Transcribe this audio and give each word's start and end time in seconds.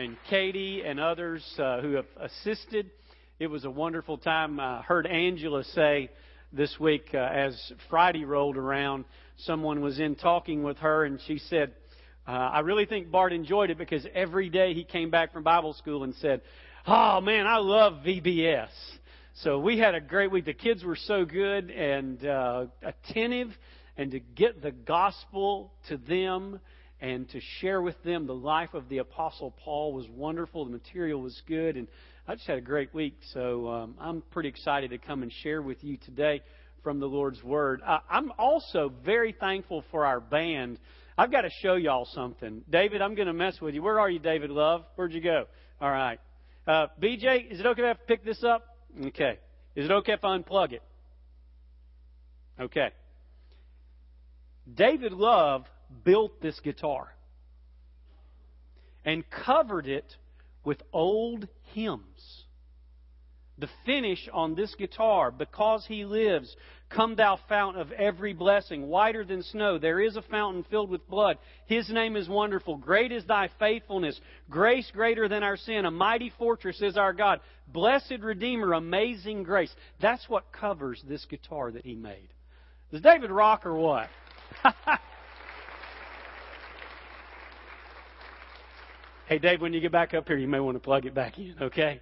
and 0.00 0.16
Katie 0.30 0.82
and 0.82 0.98
others 0.98 1.44
uh, 1.58 1.82
who 1.82 1.92
have 1.92 2.06
assisted. 2.18 2.90
It 3.38 3.48
was 3.48 3.66
a 3.66 3.70
wonderful 3.70 4.16
time. 4.16 4.58
I 4.58 4.80
heard 4.80 5.06
Angela 5.06 5.62
say 5.62 6.08
this 6.54 6.74
week 6.80 7.10
uh, 7.12 7.18
as 7.18 7.72
Friday 7.90 8.24
rolled 8.24 8.56
around, 8.56 9.04
someone 9.36 9.82
was 9.82 10.00
in 10.00 10.14
talking 10.14 10.62
with 10.62 10.78
her, 10.78 11.04
and 11.04 11.20
she 11.26 11.36
said, 11.36 11.74
uh, 12.26 12.30
I 12.30 12.60
really 12.60 12.86
think 12.86 13.10
Bart 13.10 13.34
enjoyed 13.34 13.68
it 13.68 13.76
because 13.76 14.06
every 14.14 14.48
day 14.48 14.72
he 14.72 14.84
came 14.84 15.10
back 15.10 15.34
from 15.34 15.42
Bible 15.42 15.74
school 15.74 16.02
and 16.02 16.14
said, 16.14 16.40
Oh 16.86 17.20
man, 17.20 17.46
I 17.46 17.58
love 17.58 18.02
VBS. 18.02 18.70
So 19.42 19.58
we 19.58 19.78
had 19.78 19.94
a 19.94 20.00
great 20.00 20.30
week. 20.30 20.46
The 20.46 20.54
kids 20.54 20.82
were 20.82 20.96
so 20.96 21.26
good 21.26 21.70
and 21.70 22.24
uh, 22.24 22.66
attentive, 22.82 23.50
and 23.98 24.12
to 24.12 24.20
get 24.20 24.62
the 24.62 24.72
gospel 24.72 25.74
to 25.88 25.98
them 25.98 26.58
and 27.00 27.28
to 27.30 27.40
share 27.60 27.80
with 27.80 28.00
them 28.02 28.26
the 28.26 28.34
life 28.34 28.74
of 28.74 28.88
the 28.88 28.98
Apostle 28.98 29.54
Paul 29.64 29.92
was 29.92 30.06
wonderful. 30.08 30.64
The 30.64 30.70
material 30.70 31.20
was 31.20 31.40
good, 31.46 31.76
and 31.76 31.88
I 32.28 32.34
just 32.34 32.46
had 32.46 32.58
a 32.58 32.62
great 32.62 32.92
week. 32.94 33.16
So 33.32 33.68
um, 33.68 33.94
I'm 33.98 34.22
pretty 34.30 34.48
excited 34.48 34.90
to 34.90 34.98
come 34.98 35.22
and 35.22 35.32
share 35.42 35.62
with 35.62 35.82
you 35.82 35.96
today 35.96 36.42
from 36.82 37.00
the 37.00 37.06
Lord's 37.06 37.42
Word. 37.42 37.80
Uh, 37.86 37.98
I'm 38.08 38.32
also 38.38 38.92
very 39.04 39.34
thankful 39.38 39.84
for 39.90 40.04
our 40.04 40.20
band. 40.20 40.78
I've 41.16 41.30
got 41.30 41.42
to 41.42 41.50
show 41.62 41.74
y'all 41.74 42.08
something. 42.12 42.62
David, 42.70 43.02
I'm 43.02 43.14
going 43.14 43.28
to 43.28 43.34
mess 43.34 43.60
with 43.60 43.74
you. 43.74 43.82
Where 43.82 43.98
are 43.98 44.10
you, 44.10 44.18
David 44.18 44.50
Love? 44.50 44.84
Where'd 44.96 45.12
you 45.12 45.20
go? 45.20 45.46
All 45.80 45.90
right. 45.90 46.20
Uh, 46.66 46.86
BJ, 47.02 47.50
is 47.50 47.60
it 47.60 47.66
okay 47.66 47.82
if 47.82 47.96
I 47.96 48.00
pick 48.06 48.24
this 48.24 48.44
up? 48.44 48.76
Okay. 49.06 49.38
Is 49.74 49.86
it 49.86 49.90
okay 49.90 50.12
if 50.12 50.24
I 50.24 50.36
unplug 50.36 50.72
it? 50.72 50.82
Okay. 52.60 52.90
David 54.74 55.12
Love 55.12 55.64
built 56.04 56.40
this 56.40 56.58
guitar 56.60 57.14
and 59.04 59.24
covered 59.30 59.86
it 59.86 60.16
with 60.64 60.82
old 60.92 61.48
hymns. 61.72 62.44
The 63.58 63.68
finish 63.84 64.26
on 64.32 64.54
this 64.54 64.74
guitar, 64.74 65.30
because 65.30 65.84
he 65.86 66.06
lives, 66.06 66.56
come 66.88 67.14
thou 67.14 67.38
fount 67.46 67.76
of 67.76 67.92
every 67.92 68.32
blessing, 68.32 68.88
whiter 68.88 69.22
than 69.22 69.42
snow, 69.42 69.76
there 69.76 70.00
is 70.00 70.16
a 70.16 70.22
fountain 70.22 70.64
filled 70.70 70.88
with 70.88 71.06
blood. 71.10 71.36
His 71.66 71.90
name 71.90 72.16
is 72.16 72.26
wonderful. 72.26 72.78
Great 72.78 73.12
is 73.12 73.26
thy 73.26 73.50
faithfulness. 73.58 74.18
Grace 74.48 74.90
greater 74.94 75.28
than 75.28 75.42
our 75.42 75.58
sin. 75.58 75.84
A 75.84 75.90
mighty 75.90 76.32
fortress 76.38 76.80
is 76.80 76.96
our 76.96 77.12
God. 77.12 77.40
Blessed 77.68 78.20
Redeemer, 78.22 78.72
amazing 78.72 79.42
grace. 79.42 79.74
That's 80.00 80.26
what 80.26 80.52
covers 80.52 81.02
this 81.06 81.26
guitar 81.26 81.70
that 81.70 81.84
he 81.84 81.94
made. 81.94 82.30
Is 82.92 83.02
David 83.02 83.30
rock 83.30 83.66
or 83.66 83.76
what? 83.76 84.08
hey, 89.30 89.38
Dave, 89.38 89.60
when 89.60 89.72
you 89.72 89.80
get 89.80 89.92
back 89.92 90.12
up 90.12 90.26
here, 90.26 90.36
you 90.36 90.48
may 90.48 90.58
want 90.58 90.74
to 90.74 90.80
plug 90.80 91.06
it 91.06 91.14
back 91.14 91.38
in, 91.38 91.54
okay? 91.62 92.00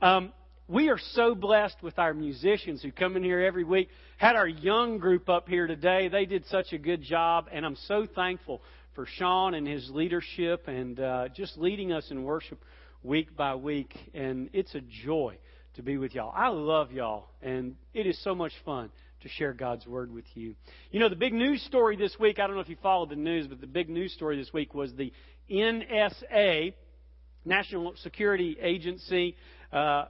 Um, 0.00 0.32
we 0.66 0.88
are 0.88 0.96
so 1.12 1.34
blessed 1.34 1.76
with 1.82 1.98
our 1.98 2.14
musicians 2.14 2.80
who 2.80 2.90
come 2.90 3.16
in 3.16 3.22
here 3.22 3.40
every 3.40 3.64
week. 3.64 3.90
Had 4.16 4.34
our 4.34 4.48
young 4.48 4.96
group 4.96 5.28
up 5.28 5.46
here 5.46 5.66
today. 5.66 6.08
They 6.08 6.24
did 6.24 6.46
such 6.46 6.72
a 6.72 6.78
good 6.78 7.02
job, 7.02 7.48
and 7.52 7.66
I'm 7.66 7.76
so 7.86 8.06
thankful 8.14 8.62
for 8.94 9.04
Sean 9.04 9.52
and 9.52 9.68
his 9.68 9.90
leadership 9.90 10.68
and 10.68 10.98
uh, 10.98 11.28
just 11.36 11.58
leading 11.58 11.92
us 11.92 12.10
in 12.10 12.22
worship 12.22 12.64
week 13.02 13.36
by 13.36 13.54
week. 13.54 13.94
And 14.14 14.48
it's 14.54 14.74
a 14.74 14.80
joy 15.04 15.36
to 15.74 15.82
be 15.82 15.98
with 15.98 16.14
y'all. 16.14 16.32
I 16.34 16.48
love 16.48 16.92
y'all, 16.92 17.28
and 17.42 17.76
it 17.92 18.06
is 18.06 18.18
so 18.24 18.34
much 18.34 18.52
fun 18.64 18.90
to 19.20 19.28
share 19.28 19.52
God's 19.52 19.86
Word 19.86 20.10
with 20.12 20.24
you. 20.34 20.54
You 20.92 21.00
know, 21.00 21.08
the 21.08 21.16
big 21.16 21.34
news 21.34 21.60
story 21.64 21.96
this 21.96 22.16
week, 22.18 22.38
I 22.38 22.46
don't 22.46 22.54
know 22.56 22.62
if 22.62 22.68
you 22.68 22.76
followed 22.82 23.10
the 23.10 23.16
news, 23.16 23.48
but 23.48 23.60
the 23.60 23.66
big 23.66 23.90
news 23.90 24.14
story 24.14 24.38
this 24.38 24.52
week 24.52 24.74
was 24.74 24.94
the 24.94 25.12
NSA, 25.50 26.74
National 27.44 27.94
Security 28.02 28.56
Agency, 28.60 29.36
uh, 29.72 30.06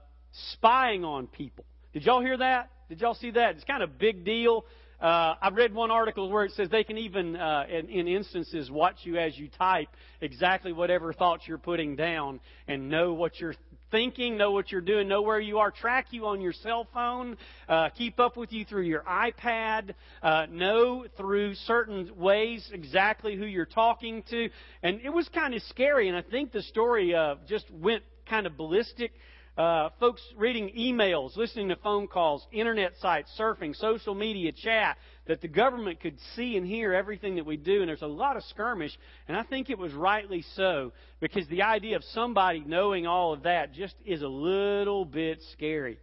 spying 0.52 1.04
on 1.04 1.26
people. 1.26 1.64
Did 1.92 2.04
y'all 2.04 2.20
hear 2.20 2.36
that? 2.36 2.70
Did 2.88 3.00
y'all 3.00 3.14
see 3.14 3.30
that? 3.32 3.56
It's 3.56 3.64
kind 3.64 3.82
of 3.82 3.90
a 3.90 3.92
big 3.92 4.24
deal. 4.24 4.64
Uh, 5.00 5.34
I 5.40 5.50
read 5.52 5.72
one 5.72 5.92
article 5.92 6.28
where 6.28 6.44
it 6.44 6.52
says 6.52 6.68
they 6.70 6.82
can 6.82 6.98
even, 6.98 7.36
uh, 7.36 7.64
in, 7.70 7.88
in 7.88 8.08
instances, 8.08 8.68
watch 8.68 8.96
you 9.04 9.16
as 9.16 9.38
you 9.38 9.48
type 9.48 9.88
exactly 10.20 10.72
whatever 10.72 11.12
thoughts 11.12 11.44
you're 11.46 11.56
putting 11.56 11.94
down 11.94 12.40
and 12.66 12.88
know 12.88 13.12
what 13.12 13.38
you're 13.38 13.54
thinking, 13.90 14.36
know 14.36 14.50
what 14.50 14.70
you're 14.70 14.80
doing, 14.80 15.08
know 15.08 15.22
where 15.22 15.40
you 15.40 15.58
are, 15.58 15.70
track 15.70 16.06
you 16.10 16.26
on 16.26 16.40
your 16.40 16.52
cell 16.52 16.86
phone, 16.92 17.36
uh, 17.68 17.88
keep 17.90 18.20
up 18.20 18.36
with 18.36 18.52
you 18.52 18.64
through 18.64 18.82
your 18.82 19.02
iPad, 19.02 19.94
uh, 20.22 20.46
know 20.50 21.06
through 21.16 21.54
certain 21.54 22.10
ways 22.16 22.68
exactly 22.72 23.36
who 23.36 23.44
you're 23.44 23.66
talking 23.66 24.22
to. 24.30 24.48
And 24.82 25.00
it 25.02 25.10
was 25.10 25.28
kind 25.28 25.54
of 25.54 25.62
scary, 25.62 26.08
and 26.08 26.16
I 26.16 26.22
think 26.22 26.52
the 26.52 26.62
story 26.62 27.14
uh, 27.14 27.36
just 27.48 27.70
went 27.70 28.02
kind 28.28 28.46
of 28.46 28.56
ballistic 28.56 29.12
uh, 29.58 29.90
folks 29.98 30.22
reading 30.36 30.70
emails, 30.78 31.36
listening 31.36 31.68
to 31.68 31.76
phone 31.76 32.06
calls, 32.06 32.46
internet 32.52 32.92
sites, 33.00 33.28
surfing, 33.38 33.74
social 33.74 34.14
media, 34.14 34.52
chat, 34.52 34.96
that 35.28 35.42
the 35.42 35.48
government 35.48 36.00
could 36.00 36.18
see 36.34 36.56
and 36.56 36.66
hear 36.66 36.92
everything 36.92 37.36
that 37.36 37.46
we 37.46 37.56
do. 37.56 37.80
And 37.80 37.88
there's 37.88 38.02
a 38.02 38.06
lot 38.06 38.36
of 38.36 38.42
skirmish, 38.44 38.98
and 39.28 39.36
I 39.36 39.44
think 39.44 39.70
it 39.70 39.78
was 39.78 39.92
rightly 39.92 40.42
so, 40.56 40.92
because 41.20 41.46
the 41.48 41.62
idea 41.62 41.96
of 41.96 42.02
somebody 42.12 42.64
knowing 42.66 43.06
all 43.06 43.34
of 43.34 43.44
that 43.44 43.72
just 43.72 43.94
is 44.04 44.22
a 44.22 44.28
little 44.28 45.04
bit 45.04 45.40
scary. 45.52 45.98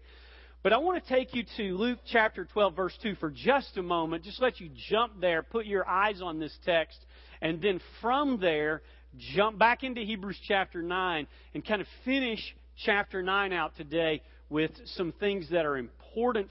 But 0.64 0.74
I 0.74 0.78
want 0.78 1.04
to 1.04 1.10
take 1.14 1.36
you 1.36 1.44
to 1.58 1.78
Luke 1.78 2.00
chapter 2.12 2.46
12, 2.46 2.76
verse 2.76 2.98
2 3.04 3.16
for 3.16 3.30
just 3.30 3.78
a 3.78 3.84
moment. 3.84 4.24
Just 4.24 4.42
let 4.42 4.60
you 4.60 4.70
jump 4.90 5.20
there, 5.20 5.44
put 5.44 5.66
your 5.66 5.88
eyes 5.88 6.22
on 6.22 6.40
this 6.40 6.56
text, 6.64 6.98
and 7.42 7.62
then 7.62 7.82
from 8.02 8.40
there, 8.40 8.84
jump 9.36 9.58
back 9.58 9.84
into 9.84 10.02
Hebrews 10.02 10.40
chapter 10.48 10.82
9 10.82 11.28
and 11.54 11.66
kind 11.66 11.82
of 11.82 11.88
finish 12.04 12.56
chapter 12.84 13.24
9 13.24 13.54
out 13.54 13.76
today 13.76 14.22
with 14.50 14.72
some 14.86 15.12
things 15.20 15.50
that 15.50 15.66
are 15.66 15.78
important 15.78 16.05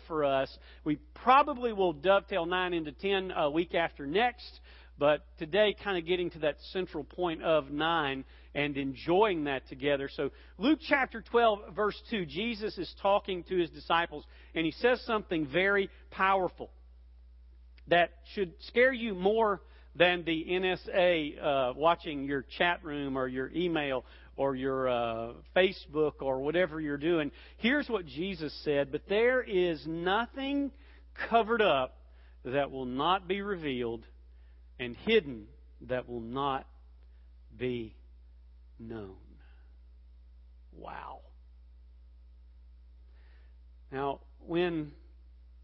for 0.06 0.24
us. 0.24 0.56
We 0.84 0.96
probably 1.14 1.72
will 1.72 1.92
dovetail 1.92 2.46
9 2.46 2.74
into 2.74 2.92
10 2.92 3.32
a 3.34 3.50
week 3.50 3.74
after 3.74 4.06
next, 4.06 4.60
but 4.98 5.26
today 5.38 5.74
kind 5.82 5.98
of 5.98 6.06
getting 6.06 6.30
to 6.30 6.38
that 6.40 6.56
central 6.72 7.04
point 7.04 7.42
of 7.42 7.70
9 7.70 8.24
and 8.54 8.76
enjoying 8.76 9.44
that 9.44 9.66
together. 9.68 10.08
So, 10.12 10.30
Luke 10.58 10.78
chapter 10.88 11.22
12, 11.22 11.74
verse 11.74 12.00
2, 12.10 12.26
Jesus 12.26 12.78
is 12.78 12.94
talking 13.02 13.42
to 13.44 13.56
his 13.56 13.70
disciples, 13.70 14.24
and 14.54 14.64
he 14.64 14.72
says 14.72 15.02
something 15.04 15.46
very 15.46 15.90
powerful 16.10 16.70
that 17.88 18.10
should 18.34 18.52
scare 18.60 18.92
you 18.92 19.14
more 19.14 19.60
than 19.96 20.24
the 20.24 20.44
NSA 20.50 21.42
uh, 21.42 21.72
watching 21.76 22.24
your 22.24 22.44
chat 22.58 22.84
room 22.84 23.16
or 23.16 23.28
your 23.28 23.50
email 23.54 24.04
or 24.36 24.56
your 24.56 24.88
uh, 24.88 25.32
Facebook 25.56 26.14
or 26.20 26.40
whatever 26.40 26.80
you're 26.80 26.96
doing. 26.96 27.30
Here's 27.58 27.88
what 27.88 28.06
Jesus 28.06 28.52
said 28.64 28.90
But 28.90 29.02
there 29.08 29.42
is 29.42 29.84
nothing 29.86 30.72
covered 31.28 31.62
up 31.62 31.96
that 32.44 32.70
will 32.70 32.86
not 32.86 33.26
be 33.26 33.40
revealed, 33.40 34.04
and 34.78 34.96
hidden 34.96 35.46
that 35.82 36.08
will 36.08 36.20
not 36.20 36.66
be 37.56 37.94
known. 38.78 39.16
Wow. 40.76 41.20
Now, 43.90 44.20
when 44.40 44.92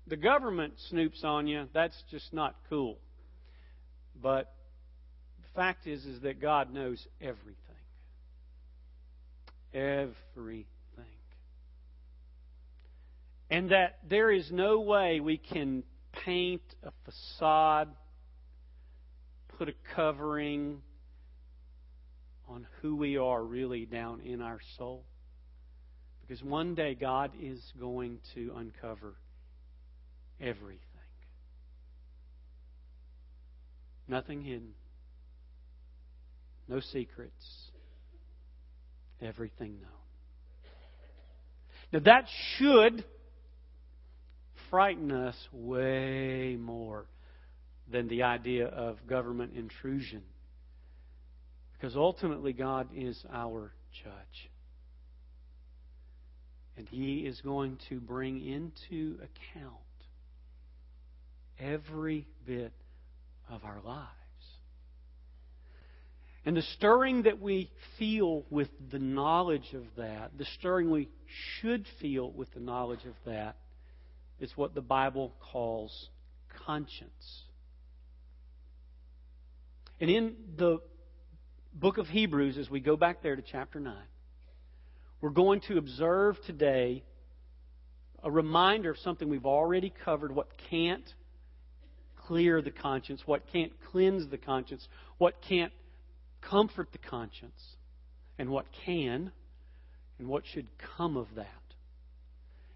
the 0.07 0.17
government 0.17 0.75
snoops 0.93 1.25
on 1.25 1.47
you, 1.47 1.67
that's 1.75 2.01
just 2.11 2.33
not 2.33 2.55
cool. 2.69 2.99
But 4.23 4.55
the 5.43 5.49
fact 5.55 5.87
is 5.87 6.05
is 6.07 6.23
that 6.23 6.41
God 6.41 6.73
knows 6.73 7.05
everything. 7.21 7.57
Everything. 9.73 10.67
And 13.51 13.71
that 13.71 13.99
there 14.09 14.31
is 14.31 14.51
no 14.51 14.81
way 14.81 15.21
we 15.21 15.37
can 15.39 15.83
paint 16.25 16.63
a 16.83 16.93
facade, 17.05 17.89
put 19.59 19.69
a 19.69 19.75
covering 19.95 20.83
on 22.49 22.67
who 22.81 22.97
we 22.97 23.17
are 23.17 23.43
really 23.43 23.87
down 23.87 24.21
in 24.21 24.41
our 24.41 24.59
soul. 24.77 25.05
Because 26.21 26.43
one 26.45 26.75
day 26.75 26.95
God 26.95 27.33
is 27.41 27.61
going 27.79 28.19
to 28.35 28.53
uncover 28.57 29.15
everything. 30.41 30.81
Nothing 34.07 34.43
hidden. 34.43 34.75
No 36.69 36.81
secrets 36.81 37.70
everything 39.23 39.81
known. 39.81 39.91
Now, 41.93 41.99
that 42.05 42.27
should 42.57 43.05
frighten 44.71 45.11
us 45.11 45.37
way 45.53 46.57
more 46.59 47.07
than 47.91 48.09
the 48.09 48.23
idea 48.23 48.67
of 48.67 49.07
government 49.09 49.53
intrusion. 49.57 50.23
Because 51.73 51.97
ultimately, 51.97 52.53
God 52.53 52.89
is 52.95 53.21
our 53.33 53.73
judge. 54.05 54.51
And 56.77 56.89
He 56.89 57.27
is 57.27 57.41
going 57.41 57.79
to 57.89 57.99
bring 57.99 58.45
into 58.47 59.17
account 59.17 59.75
every 61.59 62.27
bit 62.47 62.73
of 63.51 63.65
our 63.65 63.81
lives. 63.85 64.20
And 66.47 66.57
the 66.57 66.63
stirring 66.63 67.25
that 67.25 67.41
we 67.41 67.71
feel 67.99 68.45
with 68.49 68.69
the 68.91 68.99
knowledge 68.99 69.75
of 69.75 69.85
that, 69.97 70.33
the 70.39 70.47
stirring 70.59 70.91
we 70.91 71.09
should 71.61 71.87
feel 72.01 72.31
with 72.31 72.53
the 72.55 72.61
knowledge 72.61 73.05
of 73.05 73.15
that, 73.27 73.57
is 74.41 74.51
what 74.57 74.75
the 74.75 74.81
Bible 74.81 75.35
calls 75.53 76.09
conscience. 76.65 77.43
And 80.01 80.09
in 80.09 80.35
the 80.57 80.79
book 81.75 81.99
of 81.99 82.09
Hebrews, 82.09 82.57
as 82.57 82.71
we 82.71 82.81
go 82.81 82.97
back 82.97 83.23
there 83.23 83.37
to 83.37 83.43
chapter 83.43 83.79
9, 83.79 83.95
we're 85.21 85.31
going 85.31 85.61
to 85.69 85.77
observe 85.77 86.37
today 86.47 87.05
a 88.23 88.31
reminder 88.31 88.91
of 88.91 88.99
something 88.99 89.29
we've 89.29 89.45
already 89.45 89.93
covered 90.05 90.35
what 90.35 90.49
can't 90.71 91.05
clear 92.27 92.63
the 92.63 92.71
conscience, 92.71 93.23
what 93.27 93.43
can't 93.53 93.73
cleanse 93.91 94.31
the 94.31 94.39
conscience, 94.39 94.87
what 95.19 95.35
can't 95.47 95.73
comfort 96.41 96.89
the 96.93 96.99
conscience, 96.99 97.61
and 98.39 98.51
what 98.51 98.67
can, 98.85 99.33
and 100.19 100.29
what 100.29 100.45
should 100.53 100.67
come 100.97 101.17
of 101.17 101.27
that. 101.37 101.47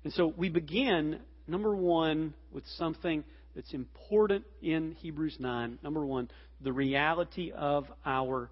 And 0.04 0.12
so 0.12 0.32
we 0.36 0.48
begin, 0.48 1.20
number 1.46 1.74
one, 1.74 2.34
with 2.52 2.64
something 2.76 3.24
that's 3.54 3.72
important 3.72 4.44
in 4.62 4.92
Hebrews 4.92 5.36
9. 5.38 5.78
Number 5.82 6.04
one, 6.04 6.30
the 6.60 6.72
reality 6.72 7.52
of 7.52 7.86
our 8.04 8.50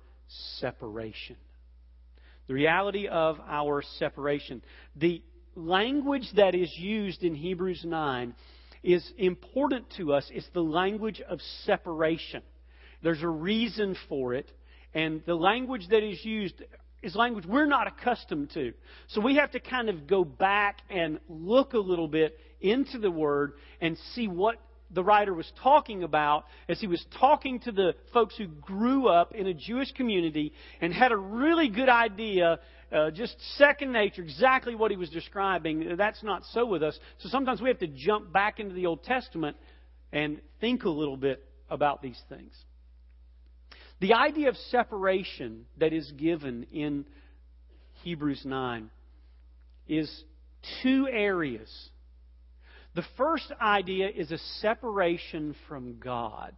separation. 0.60 1.36
The 2.46 2.54
reality 2.54 3.08
of 3.08 3.38
our 3.46 3.82
separation. 3.98 4.62
The 4.96 5.22
language 5.54 6.28
that 6.36 6.54
is 6.54 6.72
used 6.78 7.22
in 7.22 7.34
Hebrews 7.34 7.82
9 7.84 8.34
is 8.82 9.12
important 9.18 9.86
to 9.96 10.12
us. 10.12 10.28
It's 10.32 10.48
the 10.54 10.62
language 10.62 11.20
of 11.20 11.40
separation. 11.64 12.42
There's 13.02 13.22
a 13.22 13.28
reason 13.28 13.96
for 14.08 14.34
it. 14.34 14.50
And 14.94 15.22
the 15.26 15.34
language 15.34 15.88
that 15.88 16.02
is 16.02 16.24
used 16.24 16.62
is 17.02 17.16
language 17.16 17.44
we're 17.46 17.66
not 17.66 17.86
accustomed 17.86 18.50
to. 18.50 18.72
So 19.08 19.20
we 19.20 19.36
have 19.36 19.50
to 19.52 19.60
kind 19.60 19.88
of 19.88 20.06
go 20.06 20.24
back 20.24 20.78
and 20.88 21.18
look 21.28 21.72
a 21.72 21.78
little 21.78 22.08
bit 22.08 22.38
into 22.60 22.98
the 22.98 23.10
Word 23.10 23.54
and 23.80 23.96
see 24.14 24.28
what 24.28 24.56
the 24.92 25.02
writer 25.02 25.32
was 25.32 25.50
talking 25.62 26.02
about 26.02 26.44
as 26.68 26.80
he 26.80 26.86
was 26.86 27.04
talking 27.18 27.58
to 27.60 27.72
the 27.72 27.94
folks 28.12 28.36
who 28.36 28.46
grew 28.46 29.08
up 29.08 29.34
in 29.34 29.46
a 29.46 29.54
Jewish 29.54 29.90
community 29.92 30.52
and 30.80 30.92
had 30.92 31.12
a 31.12 31.16
really 31.16 31.68
good 31.68 31.88
idea, 31.88 32.60
uh, 32.92 33.10
just 33.10 33.34
second 33.56 33.92
nature, 33.92 34.22
exactly 34.22 34.74
what 34.74 34.90
he 34.90 34.96
was 34.96 35.08
describing. 35.08 35.96
That's 35.96 36.22
not 36.22 36.42
so 36.52 36.66
with 36.66 36.82
us. 36.82 36.98
So 37.18 37.30
sometimes 37.30 37.60
we 37.60 37.68
have 37.68 37.78
to 37.78 37.86
jump 37.88 38.32
back 38.32 38.60
into 38.60 38.74
the 38.74 38.86
Old 38.86 39.02
Testament 39.02 39.56
and 40.12 40.40
think 40.60 40.84
a 40.84 40.90
little 40.90 41.16
bit 41.16 41.42
about 41.70 42.02
these 42.02 42.20
things. 42.28 42.52
The 44.02 44.12
idea 44.12 44.50
of 44.50 44.56
separation 44.70 45.64
that 45.78 45.94
is 45.94 46.10
given 46.12 46.66
in 46.70 47.06
Hebrews 48.02 48.42
9 48.44 48.90
is 49.88 50.24
two 50.82 51.08
areas 51.10 51.90
the 52.94 53.04
first 53.16 53.50
idea 53.60 54.08
is 54.08 54.30
a 54.30 54.38
separation 54.60 55.54
from 55.68 55.98
God. 55.98 56.52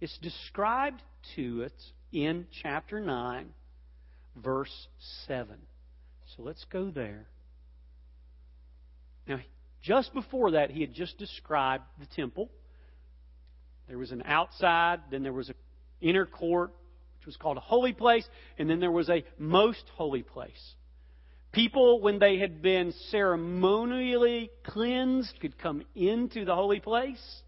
It's 0.00 0.16
described 0.18 1.02
to 1.34 1.64
us 1.64 1.92
in 2.12 2.46
chapter 2.62 3.00
9, 3.00 3.48
verse 4.36 4.88
7. 5.26 5.56
So 6.36 6.42
let's 6.42 6.64
go 6.70 6.90
there. 6.90 7.26
Now, 9.26 9.40
just 9.82 10.14
before 10.14 10.52
that, 10.52 10.70
he 10.70 10.80
had 10.80 10.94
just 10.94 11.18
described 11.18 11.84
the 11.98 12.06
temple. 12.14 12.50
There 13.88 13.98
was 13.98 14.12
an 14.12 14.22
outside, 14.24 15.00
then 15.10 15.24
there 15.24 15.32
was 15.32 15.48
an 15.48 15.56
inner 16.00 16.24
court, 16.24 16.72
which 17.20 17.26
was 17.26 17.36
called 17.36 17.58
a 17.58 17.60
holy 17.60 17.92
place, 17.92 18.26
and 18.58 18.68
then 18.68 18.80
there 18.80 18.90
was 18.90 19.10
a 19.10 19.24
most 19.38 19.84
holy 19.94 20.22
place. 20.22 20.74
People, 21.52 22.00
when 22.00 22.18
they 22.18 22.38
had 22.38 22.62
been 22.62 22.92
ceremonially 23.10 24.50
cleansed, 24.64 25.38
could 25.40 25.58
come 25.58 25.82
into 25.94 26.46
the 26.46 26.54
holy 26.54 26.80
place. 26.80 27.42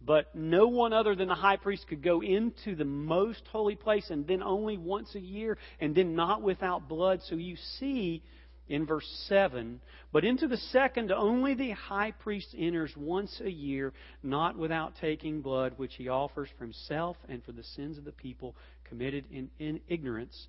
But 0.00 0.36
no 0.36 0.68
one 0.68 0.92
other 0.92 1.16
than 1.16 1.28
the 1.28 1.34
high 1.34 1.56
priest 1.56 1.88
could 1.88 2.02
go 2.02 2.22
into 2.22 2.76
the 2.76 2.84
most 2.84 3.42
holy 3.50 3.74
place, 3.74 4.10
and 4.10 4.24
then 4.26 4.42
only 4.42 4.78
once 4.78 5.14
a 5.16 5.20
year, 5.20 5.58
and 5.80 5.94
then 5.94 6.14
not 6.14 6.42
without 6.42 6.88
blood. 6.88 7.22
So 7.22 7.34
you 7.34 7.56
see 7.78 8.22
in 8.68 8.86
verse 8.86 9.06
7 9.28 9.80
But 10.12 10.24
into 10.24 10.48
the 10.48 10.56
second, 10.56 11.12
only 11.12 11.54
the 11.54 11.72
high 11.72 12.12
priest 12.12 12.54
enters 12.56 12.92
once 12.96 13.40
a 13.44 13.50
year, 13.50 13.92
not 14.22 14.56
without 14.56 14.94
taking 15.00 15.40
blood, 15.40 15.74
which 15.76 15.94
he 15.96 16.08
offers 16.08 16.48
for 16.56 16.64
himself 16.64 17.16
and 17.28 17.42
for 17.44 17.52
the 17.52 17.64
sins 17.76 17.98
of 17.98 18.04
the 18.04 18.12
people 18.12 18.54
committed 18.84 19.24
in, 19.30 19.50
in 19.58 19.80
ignorance 19.88 20.48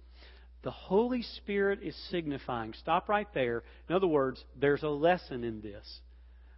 the 0.65 0.71
Holy 0.71 1.21
Spirit 1.21 1.79
is 1.83 1.95
signifying. 2.09 2.73
Stop 2.73 3.07
right 3.07 3.27
there. 3.35 3.63
In 3.87 3.95
other 3.95 4.07
words, 4.07 4.43
there's 4.59 4.81
a 4.81 4.89
lesson 4.89 5.43
in 5.43 5.61
this. 5.61 5.99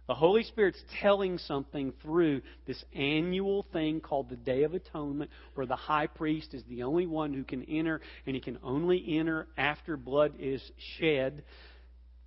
The 0.08 0.14
Holy 0.14 0.42
Spirit's 0.42 0.82
telling 1.02 1.36
something 1.36 1.92
through 2.02 2.40
this 2.66 2.82
annual 2.94 3.66
thing 3.74 4.00
called 4.00 4.30
the 4.30 4.36
Day 4.36 4.62
of 4.62 4.72
Atonement, 4.72 5.30
where 5.52 5.66
the 5.66 5.76
high 5.76 6.06
priest 6.06 6.54
is 6.54 6.64
the 6.64 6.82
only 6.84 7.06
one 7.06 7.34
who 7.34 7.44
can 7.44 7.62
enter, 7.64 8.00
and 8.26 8.34
he 8.34 8.40
can 8.40 8.58
only 8.62 9.18
enter 9.18 9.48
after 9.58 9.98
blood 9.98 10.32
is 10.38 10.62
shed. 10.96 11.44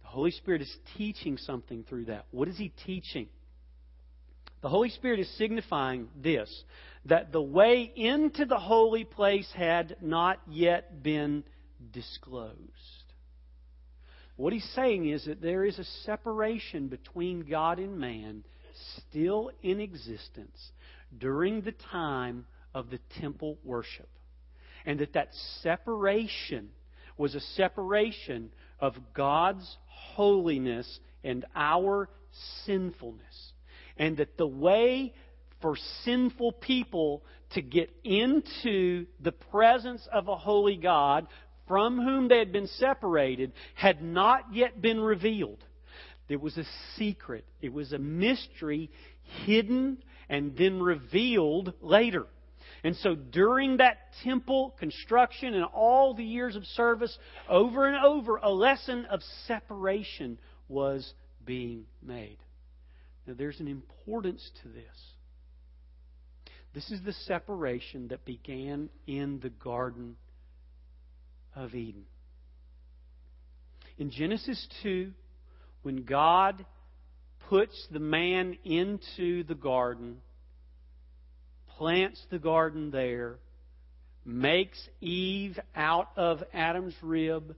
The 0.03 0.07
Holy 0.07 0.29
Spirit 0.29 0.61
is 0.61 0.77
teaching 0.95 1.37
something 1.37 1.83
through 1.83 2.05
that. 2.05 2.27
What 2.29 2.47
is 2.47 2.57
he 2.57 2.71
teaching? 2.85 3.29
The 4.61 4.69
Holy 4.69 4.89
Spirit 4.89 5.19
is 5.19 5.37
signifying 5.39 6.07
this 6.15 6.63
that 7.05 7.31
the 7.31 7.41
way 7.41 7.91
into 7.95 8.45
the 8.45 8.59
holy 8.59 9.05
place 9.05 9.51
had 9.55 9.97
not 10.01 10.39
yet 10.47 11.01
been 11.01 11.43
disclosed. 11.91 13.00
What 14.41 14.53
he's 14.53 14.67
saying 14.73 15.07
is 15.07 15.25
that 15.25 15.39
there 15.39 15.63
is 15.63 15.77
a 15.77 15.83
separation 16.03 16.87
between 16.87 17.41
God 17.41 17.77
and 17.77 17.99
man 17.99 18.43
still 18.97 19.51
in 19.61 19.79
existence 19.79 20.71
during 21.15 21.61
the 21.61 21.73
time 21.91 22.47
of 22.73 22.89
the 22.89 22.97
temple 23.19 23.59
worship. 23.63 24.09
And 24.83 24.99
that 24.99 25.13
that 25.13 25.27
separation 25.61 26.69
was 27.19 27.35
a 27.35 27.39
separation 27.39 28.49
of 28.79 28.95
God's 29.13 29.77
holiness 29.85 30.99
and 31.23 31.45
our 31.55 32.09
sinfulness. 32.65 33.53
And 33.95 34.17
that 34.17 34.37
the 34.37 34.47
way 34.47 35.13
for 35.61 35.77
sinful 36.03 36.53
people 36.53 37.23
to 37.51 37.61
get 37.61 37.91
into 38.03 39.05
the 39.19 39.33
presence 39.33 40.01
of 40.11 40.29
a 40.29 40.35
holy 40.35 40.77
God 40.77 41.27
from 41.71 41.95
whom 41.95 42.27
they 42.27 42.37
had 42.37 42.51
been 42.51 42.67
separated 42.67 43.53
had 43.75 44.03
not 44.03 44.53
yet 44.53 44.81
been 44.81 44.99
revealed. 44.99 45.63
There 46.27 46.37
was 46.37 46.57
a 46.57 46.65
secret, 46.97 47.45
it 47.61 47.71
was 47.71 47.93
a 47.93 47.97
mystery 47.97 48.91
hidden 49.45 50.03
and 50.27 50.57
then 50.57 50.81
revealed 50.81 51.71
later. 51.79 52.27
And 52.83 52.93
so 52.97 53.15
during 53.15 53.77
that 53.77 53.99
temple 54.21 54.75
construction 54.79 55.53
and 55.53 55.63
all 55.63 56.13
the 56.13 56.25
years 56.25 56.57
of 56.57 56.65
service, 56.65 57.17
over 57.47 57.87
and 57.87 58.03
over, 58.03 58.35
a 58.35 58.49
lesson 58.49 59.05
of 59.05 59.21
separation 59.47 60.39
was 60.67 61.13
being 61.45 61.85
made. 62.03 62.39
Now 63.25 63.35
there's 63.37 63.61
an 63.61 63.69
importance 63.69 64.41
to 64.63 64.67
this. 64.67 64.85
This 66.73 66.91
is 66.91 66.99
the 67.05 67.13
separation 67.13 68.09
that 68.09 68.25
began 68.25 68.89
in 69.07 69.39
the 69.39 69.51
Garden 69.51 70.17
of 71.55 71.75
Eden. 71.75 72.05
In 73.97 74.09
Genesis 74.09 74.67
2, 74.83 75.11
when 75.83 76.03
God 76.03 76.65
puts 77.49 77.87
the 77.91 77.99
man 77.99 78.57
into 78.63 79.43
the 79.43 79.55
garden, 79.55 80.17
plants 81.77 82.23
the 82.29 82.39
garden 82.39 82.91
there, 82.91 83.37
makes 84.23 84.77
Eve 85.01 85.59
out 85.75 86.09
of 86.15 86.43
Adam's 86.53 86.95
rib, 87.01 87.55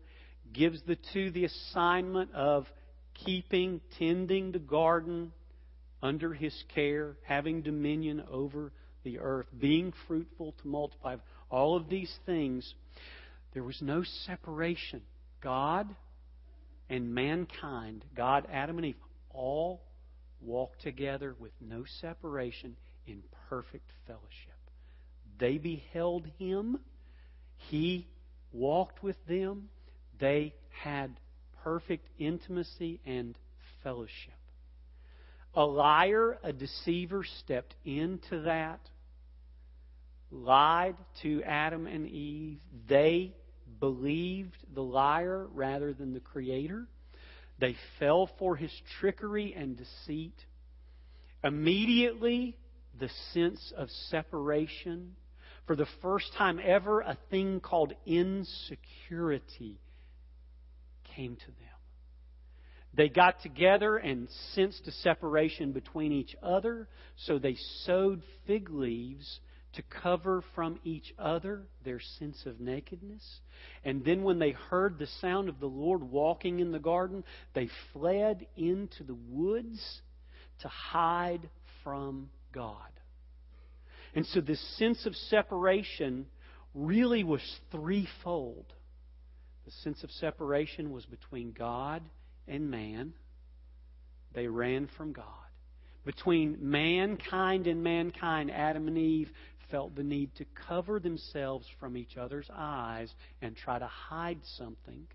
gives 0.51 0.81
the 0.87 0.97
two 1.13 1.31
the 1.31 1.45
assignment 1.45 2.33
of 2.33 2.65
keeping, 3.25 3.81
tending 3.99 4.51
the 4.51 4.59
garden 4.59 5.31
under 6.01 6.33
his 6.33 6.63
care, 6.73 7.15
having 7.23 7.61
dominion 7.61 8.23
over 8.29 8.71
the 9.03 9.19
earth, 9.19 9.47
being 9.59 9.93
fruitful 10.07 10.53
to 10.61 10.67
multiply, 10.67 11.15
all 11.49 11.75
of 11.75 11.89
these 11.89 12.13
things 12.25 12.73
there 13.53 13.63
was 13.63 13.81
no 13.81 14.03
separation. 14.25 15.01
God 15.41 15.95
and 16.89 17.13
mankind, 17.13 18.03
God, 18.15 18.47
Adam, 18.51 18.77
and 18.77 18.87
Eve, 18.87 18.95
all 19.29 19.81
walked 20.41 20.81
together 20.81 21.35
with 21.39 21.51
no 21.61 21.83
separation 22.01 22.75
in 23.07 23.23
perfect 23.49 23.91
fellowship. 24.07 24.27
They 25.39 25.57
beheld 25.57 26.25
Him. 26.37 26.79
He 27.69 28.07
walked 28.51 29.03
with 29.03 29.17
them. 29.27 29.69
They 30.19 30.53
had 30.69 31.19
perfect 31.63 32.07
intimacy 32.19 32.99
and 33.05 33.37
fellowship. 33.83 34.33
A 35.55 35.63
liar, 35.63 36.39
a 36.43 36.51
deceiver 36.51 37.23
stepped 37.23 37.75
into 37.85 38.41
that 38.41 38.79
lied 40.33 40.95
to 41.21 41.43
Adam 41.43 41.87
and 41.87 42.07
Eve. 42.07 42.59
They 42.87 43.33
believed 43.79 44.55
the 44.73 44.83
liar 44.83 45.47
rather 45.53 45.93
than 45.93 46.13
the 46.13 46.19
Creator. 46.19 46.87
They 47.59 47.75
fell 47.99 48.29
for 48.39 48.55
his 48.55 48.71
trickery 48.99 49.53
and 49.55 49.77
deceit. 49.77 50.35
Immediately, 51.43 52.57
the 52.99 53.09
sense 53.33 53.73
of 53.77 53.89
separation. 54.09 55.15
For 55.67 55.75
the 55.75 55.87
first 56.01 56.33
time 56.37 56.59
ever, 56.63 57.01
a 57.01 57.17
thing 57.29 57.59
called 57.59 57.93
insecurity 58.05 59.79
came 61.15 61.35
to 61.35 61.45
them. 61.45 61.57
They 62.95 63.09
got 63.09 63.41
together 63.41 63.97
and 63.97 64.27
sensed 64.53 64.87
a 64.87 64.91
separation 64.91 65.71
between 65.71 66.11
each 66.11 66.35
other, 66.43 66.87
so 67.25 67.39
they 67.39 67.55
sewed 67.85 68.21
fig 68.45 68.69
leaves 68.69 69.39
to 69.73 69.81
cover 69.81 70.43
from 70.55 70.79
each 70.83 71.13
other 71.17 71.63
their 71.83 71.99
sense 72.19 72.45
of 72.45 72.59
nakedness. 72.59 73.23
And 73.83 74.05
then 74.05 74.23
when 74.23 74.39
they 74.39 74.51
heard 74.51 74.97
the 74.97 75.07
sound 75.21 75.49
of 75.49 75.59
the 75.59 75.67
Lord 75.67 76.03
walking 76.03 76.59
in 76.59 76.71
the 76.71 76.79
garden, 76.79 77.23
they 77.55 77.69
fled 77.91 78.45
into 78.55 79.03
the 79.03 79.17
woods 79.29 80.01
to 80.61 80.67
hide 80.67 81.49
from 81.83 82.29
God. 82.53 82.77
And 84.15 84.25
so 84.27 84.41
this 84.41 84.61
sense 84.77 85.05
of 85.05 85.15
separation 85.15 86.27
really 86.75 87.23
was 87.23 87.41
threefold. 87.71 88.65
The 89.65 89.71
sense 89.83 90.03
of 90.03 90.11
separation 90.11 90.91
was 90.91 91.05
between 91.05 91.51
God 91.51 92.03
and 92.47 92.69
man. 92.69 93.13
They 94.33 94.47
ran 94.47 94.89
from 94.97 95.13
God. 95.13 95.25
Between 96.05 96.57
mankind 96.59 97.65
and 97.65 97.81
mankind, 97.81 98.51
Adam 98.51 98.87
and 98.87 98.97
Eve 98.97 99.29
felt 99.73 99.95
the 99.95 100.03
need 100.03 100.29
to 100.35 100.45
cover 100.67 100.99
themselves 100.99 101.65
from 101.79 101.97
each 101.97 102.15
other's 102.15 102.47
eyes 102.55 103.11
and 103.41 103.57
try 103.57 103.79
to 103.79 103.87
hide 103.87 104.37
something. 104.55 105.07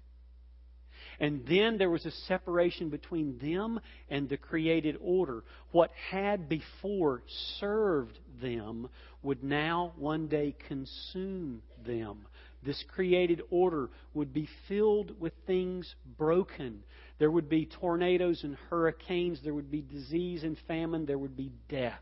And 1.20 1.46
then 1.46 1.78
there 1.78 1.90
was 1.90 2.04
a 2.04 2.10
separation 2.10 2.90
between 2.90 3.38
them 3.38 3.78
and 4.10 4.28
the 4.28 4.36
created 4.36 4.96
order. 5.00 5.44
What 5.70 5.92
had 6.10 6.48
before 6.48 7.22
served 7.60 8.18
them 8.42 8.88
would 9.22 9.44
now 9.44 9.92
one 9.96 10.26
day 10.26 10.56
consume 10.66 11.62
them. 11.86 12.26
This 12.64 12.84
created 12.88 13.42
order 13.50 13.90
would 14.12 14.32
be 14.32 14.48
filled 14.66 15.20
with 15.20 15.34
things 15.46 15.94
broken. 16.16 16.82
There 17.20 17.30
would 17.30 17.48
be 17.48 17.66
tornadoes 17.80 18.42
and 18.42 18.56
hurricanes. 18.68 19.38
There 19.44 19.54
would 19.54 19.70
be 19.70 19.82
disease 19.82 20.42
and 20.42 20.56
famine. 20.66 21.06
There 21.06 21.18
would 21.18 21.36
be 21.36 21.52
death. 21.68 22.00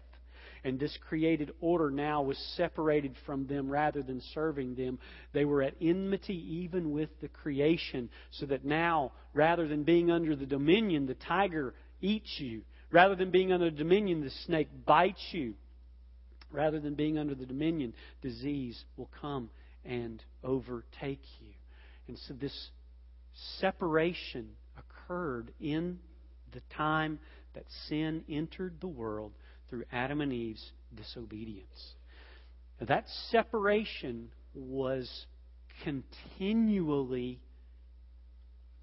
And 0.67 0.81
this 0.81 0.99
created 1.09 1.53
order 1.61 1.93
now 1.93 2.23
was 2.23 2.37
separated 2.57 3.15
from 3.25 3.47
them 3.47 3.71
rather 3.71 4.03
than 4.03 4.21
serving 4.35 4.75
them. 4.75 4.99
They 5.33 5.45
were 5.45 5.63
at 5.63 5.77
enmity 5.81 6.65
even 6.65 6.91
with 6.91 7.09
the 7.21 7.29
creation, 7.29 8.11
so 8.33 8.47
that 8.47 8.65
now, 8.65 9.13
rather 9.33 9.69
than 9.69 9.85
being 9.85 10.11
under 10.11 10.35
the 10.35 10.45
dominion, 10.45 11.07
the 11.07 11.15
tiger 11.15 11.73
eats 12.01 12.41
you. 12.41 12.63
Rather 12.91 13.15
than 13.15 13.31
being 13.31 13.53
under 13.53 13.71
the 13.71 13.77
dominion, 13.77 14.23
the 14.23 14.33
snake 14.45 14.67
bites 14.85 15.25
you. 15.31 15.55
Rather 16.51 16.81
than 16.81 16.95
being 16.95 17.17
under 17.17 17.37
the 17.37 17.47
dominion, 17.47 17.95
disease 18.21 18.85
will 18.97 19.11
come 19.21 19.49
and 19.85 20.21
overtake 20.43 21.23
you. 21.41 21.53
And 22.09 22.19
so 22.27 22.35
this 22.35 22.71
separation 23.61 24.49
occurred 24.77 25.53
in 25.61 26.01
the 26.53 26.63
time 26.77 27.21
that 27.55 27.67
sin 27.89 28.25
entered 28.29 28.81
the 28.81 28.89
world 28.89 29.31
through 29.69 29.85
Adam 29.93 30.21
and 30.21 30.33
Eve's 30.33 30.73
disobedience. 30.95 31.95
Now, 32.81 32.87
that 32.87 33.05
separation 33.31 34.31
was 34.55 35.27
continually 35.85 37.41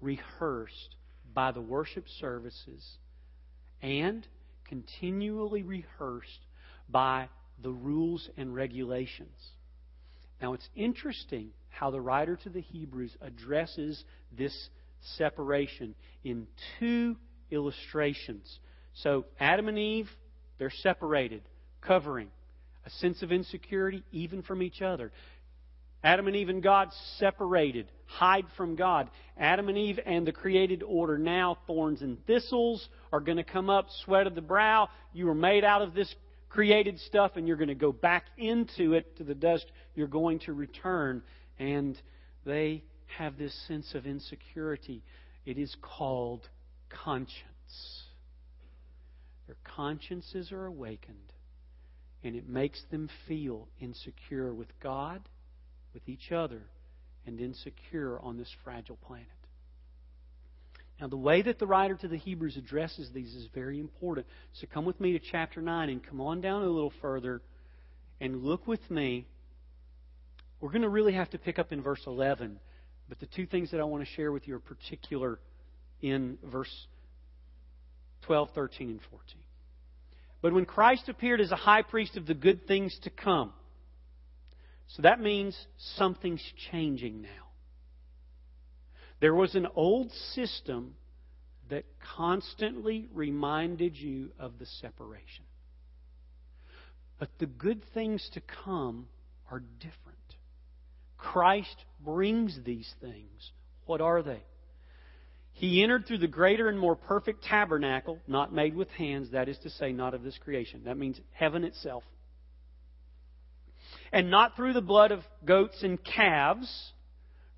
rehearsed 0.00 0.96
by 1.32 1.52
the 1.52 1.60
worship 1.60 2.04
services 2.20 2.84
and 3.82 4.26
continually 4.68 5.62
rehearsed 5.62 6.46
by 6.88 7.28
the 7.62 7.70
rules 7.70 8.28
and 8.36 8.54
regulations. 8.54 9.36
Now, 10.40 10.54
it's 10.54 10.68
interesting 10.74 11.50
how 11.68 11.90
the 11.90 12.00
writer 12.00 12.36
to 12.36 12.50
the 12.50 12.60
Hebrews 12.60 13.16
addresses 13.20 14.04
this 14.36 14.68
separation 15.16 15.94
in 16.22 16.46
two 16.78 17.16
illustrations. 17.50 18.58
So, 18.94 19.26
Adam 19.40 19.68
and 19.68 19.78
Eve 19.78 20.08
they're 20.58 20.70
separated, 20.70 21.42
covering 21.80 22.28
a 22.86 22.90
sense 22.90 23.22
of 23.22 23.32
insecurity 23.32 24.02
even 24.12 24.42
from 24.42 24.62
each 24.62 24.82
other. 24.82 25.12
Adam 26.02 26.26
and 26.26 26.36
Eve 26.36 26.50
and 26.50 26.62
God 26.62 26.90
separated, 27.18 27.90
hide 28.04 28.44
from 28.58 28.76
God. 28.76 29.08
Adam 29.38 29.70
and 29.70 29.78
Eve 29.78 29.98
and 30.04 30.26
the 30.26 30.32
created 30.32 30.82
order 30.82 31.16
now, 31.16 31.56
thorns 31.66 32.02
and 32.02 32.24
thistles 32.26 32.86
are 33.10 33.20
going 33.20 33.38
to 33.38 33.44
come 33.44 33.70
up, 33.70 33.86
sweat 34.04 34.26
of 34.26 34.34
the 34.34 34.42
brow. 34.42 34.88
You 35.14 35.26
were 35.26 35.34
made 35.34 35.64
out 35.64 35.80
of 35.80 35.94
this 35.94 36.14
created 36.50 37.00
stuff 37.00 37.32
and 37.36 37.48
you're 37.48 37.56
going 37.56 37.68
to 37.68 37.74
go 37.74 37.90
back 37.90 38.26
into 38.36 38.92
it 38.92 39.16
to 39.16 39.24
the 39.24 39.34
dust. 39.34 39.64
You're 39.94 40.06
going 40.06 40.40
to 40.40 40.52
return. 40.52 41.22
And 41.58 42.00
they 42.44 42.84
have 43.16 43.38
this 43.38 43.54
sense 43.66 43.94
of 43.94 44.06
insecurity. 44.06 45.02
It 45.46 45.56
is 45.56 45.74
called 45.80 46.46
conscience. 46.90 48.03
Their 49.46 49.56
consciences 49.64 50.52
are 50.52 50.66
awakened, 50.66 51.32
and 52.22 52.34
it 52.34 52.48
makes 52.48 52.82
them 52.90 53.08
feel 53.28 53.68
insecure 53.80 54.52
with 54.52 54.68
God, 54.80 55.20
with 55.92 56.08
each 56.08 56.32
other, 56.32 56.62
and 57.26 57.40
insecure 57.40 58.18
on 58.20 58.38
this 58.38 58.50
fragile 58.64 58.98
planet. 59.06 59.28
Now, 61.00 61.08
the 61.08 61.16
way 61.16 61.42
that 61.42 61.58
the 61.58 61.66
writer 61.66 61.96
to 61.96 62.08
the 62.08 62.16
Hebrews 62.16 62.56
addresses 62.56 63.10
these 63.12 63.34
is 63.34 63.48
very 63.52 63.80
important. 63.80 64.26
So 64.52 64.66
come 64.72 64.84
with 64.84 65.00
me 65.00 65.12
to 65.12 65.18
chapter 65.18 65.60
9 65.60 65.88
and 65.88 66.02
come 66.02 66.20
on 66.20 66.40
down 66.40 66.62
a 66.62 66.66
little 66.66 66.92
further 67.02 67.42
and 68.20 68.44
look 68.44 68.66
with 68.66 68.90
me. 68.90 69.26
We're 70.60 70.70
going 70.70 70.82
to 70.82 70.88
really 70.88 71.14
have 71.14 71.30
to 71.30 71.38
pick 71.38 71.58
up 71.58 71.72
in 71.72 71.82
verse 71.82 72.02
11, 72.06 72.60
but 73.08 73.18
the 73.18 73.26
two 73.26 73.44
things 73.44 73.72
that 73.72 73.80
I 73.80 73.84
want 73.84 74.04
to 74.04 74.14
share 74.14 74.30
with 74.30 74.46
you 74.46 74.54
are 74.54 74.60
particular 74.60 75.40
in 76.00 76.38
verse 76.44 76.86
12, 78.26 78.50
13, 78.54 78.90
and 78.90 79.00
14. 79.10 79.40
But 80.42 80.52
when 80.52 80.66
Christ 80.66 81.08
appeared 81.08 81.40
as 81.40 81.52
a 81.52 81.56
high 81.56 81.82
priest 81.82 82.16
of 82.16 82.26
the 82.26 82.34
good 82.34 82.66
things 82.66 82.98
to 83.02 83.10
come, 83.10 83.52
so 84.88 85.02
that 85.02 85.20
means 85.20 85.56
something's 85.96 86.44
changing 86.70 87.22
now. 87.22 87.28
There 89.20 89.34
was 89.34 89.54
an 89.54 89.66
old 89.74 90.10
system 90.34 90.94
that 91.70 91.84
constantly 92.16 93.08
reminded 93.12 93.96
you 93.96 94.30
of 94.38 94.58
the 94.58 94.66
separation. 94.66 95.44
But 97.18 97.30
the 97.38 97.46
good 97.46 97.82
things 97.94 98.28
to 98.34 98.42
come 98.64 99.06
are 99.50 99.62
different. 99.80 100.18
Christ 101.16 101.76
brings 102.00 102.58
these 102.64 102.92
things. 103.00 103.52
What 103.86 104.00
are 104.00 104.22
they? 104.22 104.42
He 105.54 105.84
entered 105.84 106.06
through 106.06 106.18
the 106.18 106.26
greater 106.26 106.68
and 106.68 106.78
more 106.78 106.96
perfect 106.96 107.44
tabernacle, 107.44 108.18
not 108.26 108.52
made 108.52 108.74
with 108.74 108.90
hands, 108.90 109.30
that 109.30 109.48
is 109.48 109.56
to 109.58 109.70
say, 109.70 109.92
not 109.92 110.12
of 110.12 110.24
this 110.24 110.36
creation. 110.38 110.82
That 110.84 110.98
means 110.98 111.20
heaven 111.32 111.62
itself. 111.62 112.02
And 114.12 114.30
not 114.30 114.56
through 114.56 114.72
the 114.72 114.80
blood 114.80 115.12
of 115.12 115.20
goats 115.44 115.80
and 115.82 116.02
calves. 116.02 116.92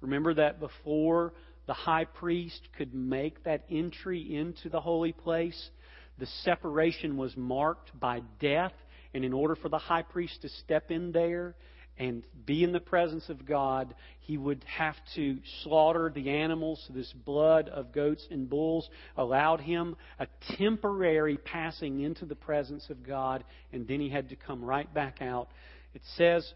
Remember 0.02 0.34
that 0.34 0.60
before 0.60 1.32
the 1.66 1.72
high 1.72 2.04
priest 2.04 2.60
could 2.76 2.94
make 2.94 3.42
that 3.44 3.64
entry 3.70 4.36
into 4.36 4.68
the 4.68 4.80
holy 4.80 5.12
place, 5.12 5.70
the 6.18 6.26
separation 6.44 7.16
was 7.16 7.34
marked 7.34 7.98
by 7.98 8.20
death. 8.40 8.74
And 9.14 9.24
in 9.24 9.32
order 9.32 9.56
for 9.56 9.70
the 9.70 9.78
high 9.78 10.02
priest 10.02 10.42
to 10.42 10.50
step 10.50 10.90
in 10.90 11.12
there, 11.12 11.54
and 11.98 12.24
be 12.44 12.62
in 12.62 12.72
the 12.72 12.80
presence 12.80 13.28
of 13.28 13.46
God, 13.46 13.94
he 14.20 14.36
would 14.36 14.64
have 14.64 14.96
to 15.14 15.38
slaughter 15.62 16.12
the 16.14 16.30
animals. 16.30 16.84
So 16.86 16.92
this 16.92 17.12
blood 17.12 17.68
of 17.68 17.92
goats 17.92 18.26
and 18.30 18.50
bulls 18.50 18.88
allowed 19.16 19.60
him 19.60 19.96
a 20.18 20.26
temporary 20.56 21.38
passing 21.38 22.00
into 22.00 22.26
the 22.26 22.34
presence 22.34 22.90
of 22.90 23.06
God, 23.06 23.44
and 23.72 23.88
then 23.88 24.00
he 24.00 24.10
had 24.10 24.28
to 24.28 24.36
come 24.36 24.62
right 24.62 24.92
back 24.92 25.22
out. 25.22 25.48
It 25.94 26.02
says, 26.16 26.46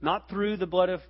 not 0.00 0.28
through 0.28 0.58
the 0.58 0.66
blood 0.66 0.88
of 0.88 1.00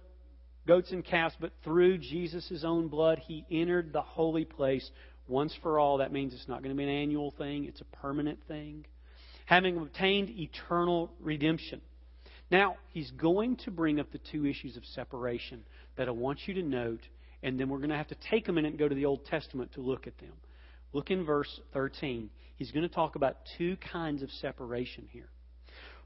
goats 0.67 0.93
and 0.93 1.05
calves, 1.05 1.35
but 1.41 1.53
through 1.65 1.99
Jesus' 1.99 2.63
own 2.65 2.89
blood, 2.89 3.21
he 3.27 3.45
entered 3.51 3.93
the 3.93 4.03
holy 4.03 4.45
place 4.45 4.89
once 5.29 5.55
for 5.63 5.79
all. 5.79 5.99
That 5.99 6.13
means 6.13 6.33
it's 6.33 6.49
not 6.49 6.63
going 6.63 6.75
to 6.75 6.77
be 6.77 6.85
an 6.85 6.89
annual 6.89 7.33
thing, 7.37 7.65
it's 7.67 7.81
a 7.81 7.97
permanent 7.97 8.39
thing. 8.49 8.87
Having 9.47 9.77
obtained 9.79 10.31
eternal 10.31 11.11
redemption. 11.21 11.81
Now, 12.53 12.77
he's 12.91 13.11
going 13.13 13.57
to 13.65 13.71
bring 13.71 13.99
up 13.99 14.13
the 14.13 14.21
two 14.31 14.45
issues 14.45 14.77
of 14.77 14.85
separation 14.85 15.65
that 15.97 16.07
I 16.07 16.11
want 16.11 16.47
you 16.47 16.53
to 16.53 16.63
note, 16.63 17.01
and 17.43 17.59
then 17.59 17.71
we're 17.71 17.79
going 17.79 17.89
to 17.89 17.97
have 17.97 18.09
to 18.09 18.17
take 18.31 18.49
a 18.49 18.53
minute 18.53 18.73
and 18.73 18.79
go 18.79 18.89
to 18.89 18.95
the 18.95 19.07
Old 19.07 19.25
Testament 19.25 19.73
to 19.73 19.81
look 19.81 20.07
at 20.07 20.19
them. 20.19 20.35
Look 20.93 21.11
in 21.11 21.25
verse 21.25 21.61
13. 21.73 22.29
He's 22.57 22.71
going 22.71 22.87
to 22.87 22.95
talk 22.95 23.17
about 23.17 23.39
two 23.57 23.77
kinds 23.77 24.23
of 24.23 24.31
separation 24.31 25.09
here. 25.11 25.31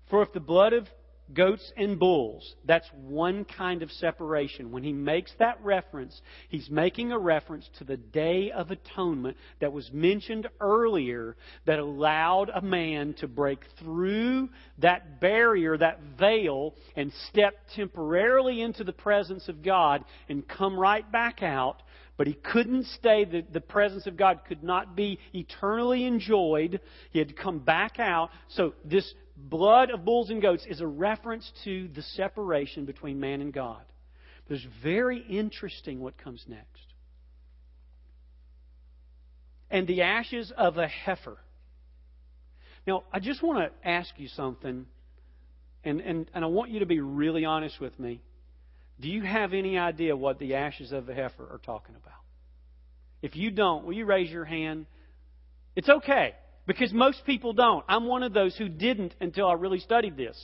For 0.09 0.23
if 0.23 0.33
the 0.33 0.39
blood 0.39 0.73
of 0.73 0.87
goats 1.33 1.73
and 1.77 1.99
bulls, 1.99 2.55
that's 2.65 2.89
one 2.95 3.45
kind 3.45 3.83
of 3.83 3.91
separation. 3.91 4.71
When 4.71 4.85
he 4.85 4.93
makes 4.93 5.33
that 5.39 5.59
reference, 5.63 6.21
he's 6.49 6.71
making 6.71 7.13
a 7.13 7.19
reference 7.19 7.69
to 7.79 7.85
the 7.85 7.97
Day 7.97 8.53
of 8.53 8.71
Atonement 8.71 9.37
that 9.61 9.73
was 9.73 9.91
mentioned 9.93 10.49
earlier 10.61 11.37
that 11.65 11.79
allowed 11.79 12.51
a 12.55 12.63
man 12.63 13.15
to 13.15 13.29
break 13.29 13.61
through 13.79 14.49
that 14.79 15.21
barrier, 15.21 15.77
that 15.77 16.01
veil, 16.19 16.75
and 16.95 17.13
step 17.29 17.55
temporarily 17.75 18.63
into 18.63 18.85
the 18.85 18.93
presence 18.93 19.49
of 19.49 19.63
God 19.63 20.05
and 20.29 20.47
come 20.47 20.79
right 20.79 21.11
back 21.11 21.43
out. 21.43 21.83
But 22.17 22.27
he 22.27 22.33
couldn't 22.33 22.87
stay. 22.87 23.27
The, 23.27 23.45
the 23.53 23.61
presence 23.61 24.07
of 24.07 24.17
God 24.17 24.41
could 24.49 24.63
not 24.63 24.97
be 24.97 25.19
eternally 25.35 26.05
enjoyed. 26.05 26.81
He 27.11 27.19
had 27.19 27.29
to 27.29 27.35
come 27.35 27.59
back 27.59 27.99
out. 27.99 28.31
So 28.49 28.73
this 28.85 29.13
blood 29.37 29.91
of 29.91 30.05
bulls 30.05 30.31
and 30.31 30.41
goats 30.41 30.65
is 30.69 30.81
a 30.81 30.87
reference 30.87 31.51
to 31.65 31.89
the 31.95 32.03
separation 32.03 32.85
between 32.85 33.21
man 33.21 33.41
and 33.41 33.53
God. 33.53 33.83
But 34.49 34.57
it's 34.57 34.67
very 34.83 35.19
interesting 35.19 36.01
what 36.01 36.17
comes 36.17 36.45
next. 36.49 36.87
And 39.71 39.87
the 39.87 40.03
ashes 40.03 40.53
of 40.57 40.79
a 40.79 40.87
heifer. 40.87 41.39
Now, 42.87 43.03
I 43.13 43.19
just 43.19 43.43
want 43.43 43.59
to 43.59 43.89
ask 43.89 44.11
you 44.17 44.29
something, 44.29 44.87
and, 45.83 46.01
and, 46.01 46.31
and 46.33 46.45
I 46.45 46.47
want 46.49 46.71
you 46.71 46.81
to 46.81 46.87
be 46.87 47.01
really 47.01 47.45
honest 47.45 47.81
with 47.81 47.99
me. 47.99 48.21
Do 49.01 49.09
you 49.09 49.23
have 49.23 49.53
any 49.53 49.77
idea 49.77 50.17
what 50.17 50.39
the 50.39 50.55
ashes 50.55 50.93
of 50.93 51.09
a 51.09 51.15
heifer 51.15 51.43
are 51.43 51.61
talking 51.65 51.97
about? 51.97 52.15
If 53.23 53.35
you 53.35 53.51
don't, 53.51 53.85
will 53.85 53.93
you 53.93 54.07
raise 54.07 54.31
your 54.31 54.45
hand? 54.45 54.87
It's 55.75 55.89
okay. 55.89 56.35
Because 56.67 56.93
most 56.93 57.25
people 57.25 57.53
don't. 57.53 57.85
I'm 57.89 58.07
one 58.07 58.23
of 58.23 58.33
those 58.33 58.57
who 58.57 58.69
didn't 58.69 59.15
until 59.21 59.47
I 59.47 59.55
really 59.55 59.79
studied 59.79 60.17
this. 60.17 60.37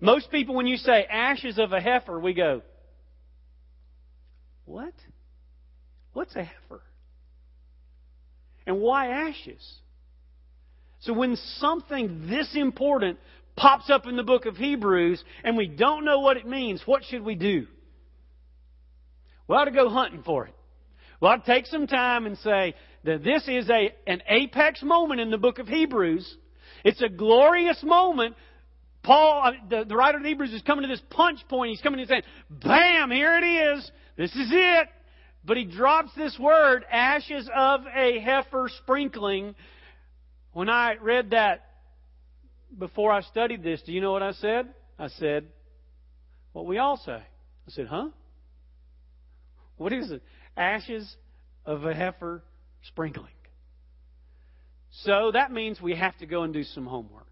Most 0.00 0.30
people, 0.30 0.54
when 0.54 0.66
you 0.66 0.76
say 0.76 1.04
ashes 1.04 1.58
of 1.58 1.72
a 1.72 1.80
heifer, 1.80 2.18
we 2.18 2.32
go, 2.32 2.62
What? 4.64 4.94
What's 6.12 6.34
a 6.36 6.44
heifer? 6.44 6.82
And 8.66 8.80
why 8.80 9.28
ashes? 9.28 9.78
So 11.00 11.12
when 11.12 11.36
something 11.58 12.28
this 12.28 12.54
important 12.54 13.18
pops 13.56 13.90
up 13.90 14.06
in 14.06 14.16
the 14.16 14.22
book 14.22 14.46
of 14.46 14.56
Hebrews 14.56 15.22
and 15.42 15.56
we 15.56 15.66
don't 15.66 16.04
know 16.04 16.20
what 16.20 16.36
it 16.36 16.46
means, 16.46 16.82
what 16.86 17.04
should 17.04 17.22
we 17.22 17.34
do? 17.34 17.66
We 19.48 19.56
ought 19.56 19.64
to 19.64 19.70
go 19.70 19.88
hunting 19.88 20.22
for 20.22 20.46
it. 20.46 20.54
We 21.20 21.28
ought 21.28 21.44
to 21.44 21.52
take 21.52 21.66
some 21.66 21.86
time 21.86 22.26
and 22.26 22.38
say, 22.38 22.74
that 23.04 23.24
this 23.24 23.46
is 23.48 23.68
a, 23.70 23.94
an 24.06 24.22
apex 24.28 24.82
moment 24.82 25.20
in 25.20 25.30
the 25.30 25.38
book 25.38 25.58
of 25.58 25.68
Hebrews. 25.68 26.36
It's 26.84 27.02
a 27.02 27.08
glorious 27.08 27.82
moment. 27.82 28.36
Paul, 29.02 29.42
uh, 29.44 29.52
the, 29.68 29.84
the 29.84 29.96
writer 29.96 30.18
of 30.18 30.24
Hebrews 30.24 30.52
is 30.52 30.62
coming 30.62 30.82
to 30.82 30.88
this 30.88 31.02
punch 31.10 31.40
point. 31.48 31.70
He's 31.70 31.80
coming 31.80 32.00
and 32.00 32.08
saying, 32.08 32.22
bam, 32.50 33.10
here 33.10 33.38
it 33.38 33.44
is. 33.44 33.90
This 34.16 34.30
is 34.32 34.48
it. 34.50 34.88
But 35.44 35.56
he 35.56 35.64
drops 35.64 36.10
this 36.14 36.38
word, 36.38 36.84
ashes 36.90 37.48
of 37.54 37.80
a 37.94 38.20
heifer 38.20 38.68
sprinkling. 38.82 39.54
When 40.52 40.68
I 40.68 40.96
read 41.00 41.30
that 41.30 41.66
before 42.78 43.10
I 43.10 43.22
studied 43.22 43.62
this, 43.62 43.80
do 43.82 43.92
you 43.92 44.02
know 44.02 44.12
what 44.12 44.22
I 44.22 44.32
said? 44.32 44.68
I 44.98 45.08
said, 45.08 45.46
what 46.52 46.66
we 46.66 46.76
all 46.76 46.98
say. 46.98 47.12
I 47.12 47.70
said, 47.70 47.86
huh? 47.86 48.08
What 49.78 49.94
is 49.94 50.10
it? 50.10 50.22
Ashes 50.56 51.16
of 51.64 51.84
a 51.84 51.94
heifer 51.94 52.42
sprinkling. 52.82 53.32
So 55.04 55.30
that 55.32 55.52
means 55.52 55.80
we 55.80 55.94
have 55.94 56.16
to 56.18 56.26
go 56.26 56.42
and 56.42 56.52
do 56.52 56.64
some 56.64 56.86
homework. 56.86 57.26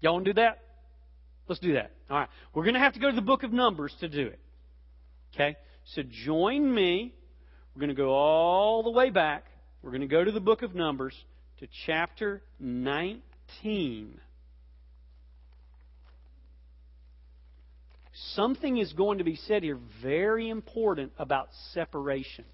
Y'all 0.00 0.14
want 0.14 0.26
to 0.26 0.32
do 0.32 0.40
that? 0.40 0.60
Let's 1.48 1.60
do 1.60 1.74
that. 1.74 1.90
All 2.08 2.18
right. 2.18 2.28
We're 2.54 2.62
going 2.62 2.74
to 2.74 2.80
have 2.80 2.94
to 2.94 3.00
go 3.00 3.10
to 3.10 3.16
the 3.16 3.22
book 3.22 3.42
of 3.42 3.52
Numbers 3.52 3.94
to 4.00 4.08
do 4.08 4.26
it. 4.26 4.38
Okay? 5.34 5.56
So 5.94 6.02
join 6.24 6.72
me. 6.72 7.14
We're 7.74 7.80
going 7.80 7.88
to 7.88 7.94
go 7.94 8.10
all 8.10 8.82
the 8.82 8.90
way 8.90 9.10
back. 9.10 9.44
We're 9.82 9.90
going 9.90 10.02
to 10.02 10.06
go 10.06 10.24
to 10.24 10.30
the 10.30 10.40
book 10.40 10.62
of 10.62 10.74
Numbers 10.74 11.14
to 11.58 11.68
chapter 11.86 12.42
19. 12.60 14.20
Something 18.14 18.78
is 18.78 18.92
going 18.92 19.18
to 19.18 19.24
be 19.24 19.34
said 19.34 19.64
here 19.64 19.78
very 20.00 20.48
important 20.48 21.12
about 21.18 21.48
separation. 21.72 22.44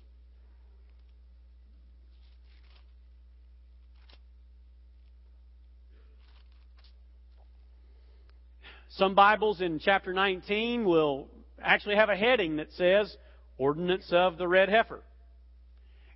Some 8.88 9.14
Bibles 9.14 9.61
in 9.61 9.79
chapter 9.79 10.12
19 10.12 10.85
will 10.85 11.29
actually 11.62 11.96
have 11.96 12.09
a 12.09 12.16
heading 12.16 12.57
that 12.57 12.73
says 12.73 13.14
Ordinance 13.59 14.09
of 14.12 14.38
the 14.38 14.49
Red 14.49 14.70
Heifer. 14.70 15.03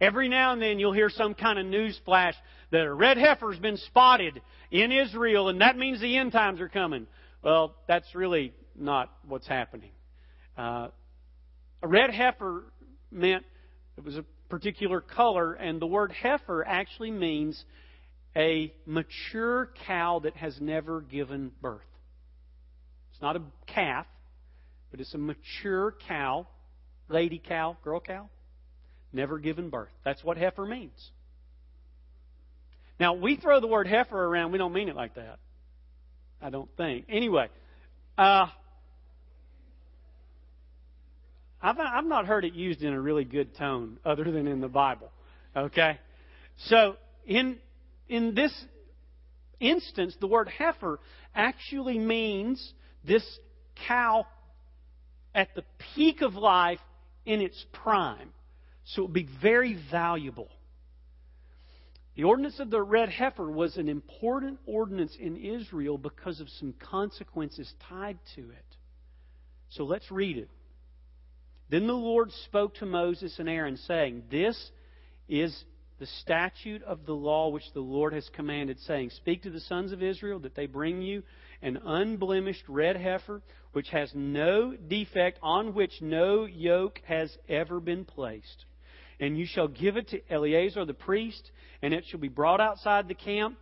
Every 0.01 0.29
now 0.29 0.53
and 0.53 0.61
then 0.61 0.79
you'll 0.79 0.93
hear 0.93 1.11
some 1.11 1.35
kind 1.35 1.59
of 1.59 1.67
news 1.67 1.99
flash 2.05 2.35
that 2.73 2.85
a 2.85 2.93
red 2.93 3.17
heifer's 3.17 3.59
been 3.59 3.77
spotted 3.77 4.41
in 4.71 4.91
Israel 4.91 5.49
and 5.49 5.61
that 5.61 5.79
means 5.79 6.01
the 6.01 6.17
end 6.17 6.33
times 6.33 6.61
are 6.61 6.69
coming. 6.69 7.07
Well, 7.43 7.75
that's 7.87 8.15
really 8.15 8.53
not 8.77 9.11
what's 9.27 9.47
happening. 9.47 9.91
Uh, 10.57 10.89
a 11.83 11.89
red 11.89 12.11
heifer 12.11 12.65
meant 13.11 13.45
it 13.97 14.05
was 14.05 14.17
a 14.17 14.25
particular 14.49 15.01
color, 15.01 15.55
and 15.55 15.81
the 15.81 15.87
word 15.87 16.13
heifer 16.13 16.65
actually 16.65 17.11
means 17.11 17.63
a 18.37 18.73
mature 18.87 19.71
cow 19.87 20.21
that 20.21 20.37
has 20.37 20.61
never 20.61 21.01
given 21.01 21.53
birth. 21.61 21.81
It's 23.13 23.23
not 23.23 23.37
a 23.37 23.43
calf, 23.67 24.07
but 24.91 25.01
it's 25.01 25.15
a 25.15 25.19
mature 25.19 25.95
cow, 26.09 26.47
lady 27.09 27.41
cow, 27.45 27.77
girl 27.85 28.01
cow, 28.01 28.29
never 29.13 29.39
given 29.39 29.71
birth. 29.71 29.93
That's 30.05 30.23
what 30.25 30.37
heifer 30.37 30.67
means. 30.67 31.11
Now, 32.99 33.15
we 33.15 33.37
throw 33.37 33.61
the 33.61 33.67
word 33.67 33.87
heifer 33.87 34.17
around, 34.17 34.53
we 34.53 34.59
don't 34.59 34.73
mean 34.73 34.89
it 34.89 34.97
like 34.97 35.15
that. 35.15 35.39
I 36.41 36.51
don't 36.51 36.69
think. 36.77 37.07
Anyway, 37.09 37.49
uh, 38.19 38.47
I've, 41.65 41.79
I've 41.79 42.05
not 42.05 42.27
heard 42.27 42.45
it 42.45 42.53
used 42.53 42.83
in 42.83 42.93
a 42.93 43.01
really 43.01 43.25
good 43.25 43.57
tone 43.57 43.97
other 44.05 44.25
than 44.25 44.47
in 44.47 44.61
the 44.61 44.69
Bible. 44.69 45.11
Okay? 45.57 45.99
So, 46.67 46.97
in, 47.25 47.57
in 48.07 48.35
this 48.35 48.53
instance, 49.61 50.15
the 50.21 50.27
word 50.27 50.49
heifer 50.49 51.01
actually 51.35 51.99
means 51.99 52.75
this 53.03 53.25
cow 53.89 54.27
at 55.35 55.55
the 55.55 55.65
peak 55.95 56.21
of 56.21 56.35
life 56.35 56.81
in 57.25 57.41
its 57.41 57.65
prime. 57.73 58.31
So 58.85 59.03
it 59.03 59.05
would 59.07 59.15
be 59.15 59.29
very 59.41 59.79
valuable. 59.91 60.51
The 62.15 62.25
ordinance 62.25 62.61
of 62.61 62.69
the 62.69 62.83
red 62.83 63.09
heifer 63.09 63.51
was 63.51 63.79
an 63.79 63.89
important 63.89 64.61
ordinance 64.67 65.17
in 65.19 65.39
Israel 65.39 65.97
because 65.97 66.41
of 66.41 66.49
some 66.61 66.75
consequences 66.79 67.73
tied 67.89 68.19
to 68.37 68.43
it. 68.43 68.77
So 69.71 69.85
let's 69.85 70.11
read 70.11 70.37
it. 70.37 70.51
Then 71.75 71.89
the 71.89 71.93
Lord 71.93 72.31
spoke 72.45 72.77
to 72.77 72.87
Moses 72.87 73.41
and 73.41 73.49
Aaron, 73.49 73.77
saying, 73.77 74.23
This 74.31 74.71
is 75.29 75.65
the 75.99 76.07
statute 76.07 76.85
of 76.85 77.05
the 77.05 77.17
law 77.17 77.49
which 77.49 77.65
the 77.75 77.81
Lord 77.81 78.13
has 78.13 78.31
commanded, 78.33 78.79
saying, 78.87 79.11
Speak 79.11 79.43
to 79.43 79.51
the 79.51 79.59
sons 79.59 79.91
of 79.91 80.01
Israel 80.01 80.39
that 80.39 80.55
they 80.55 80.67
bring 80.67 81.03
you 81.03 81.25
an 81.63 81.81
unblemished 81.85 82.63
red 82.69 82.97
heifer, 82.97 83.43
which 83.73 83.89
has 83.89 84.09
no 84.15 84.77
defect, 84.77 85.41
on 85.43 85.75
which 85.75 86.01
no 86.01 86.45
yoke 86.45 87.01
has 87.07 87.37
ever 87.49 87.81
been 87.81 88.05
placed. 88.05 88.67
And 89.19 89.37
you 89.37 89.45
shall 89.45 89.67
give 89.67 89.97
it 89.97 90.11
to 90.11 90.21
Eleazar 90.31 90.85
the 90.85 90.95
priest, 90.95 91.51
and 91.83 91.93
it 91.93 92.05
shall 92.07 92.21
be 92.21 92.29
brought 92.29 92.61
outside 92.61 93.09
the 93.09 93.15
camp 93.15 93.59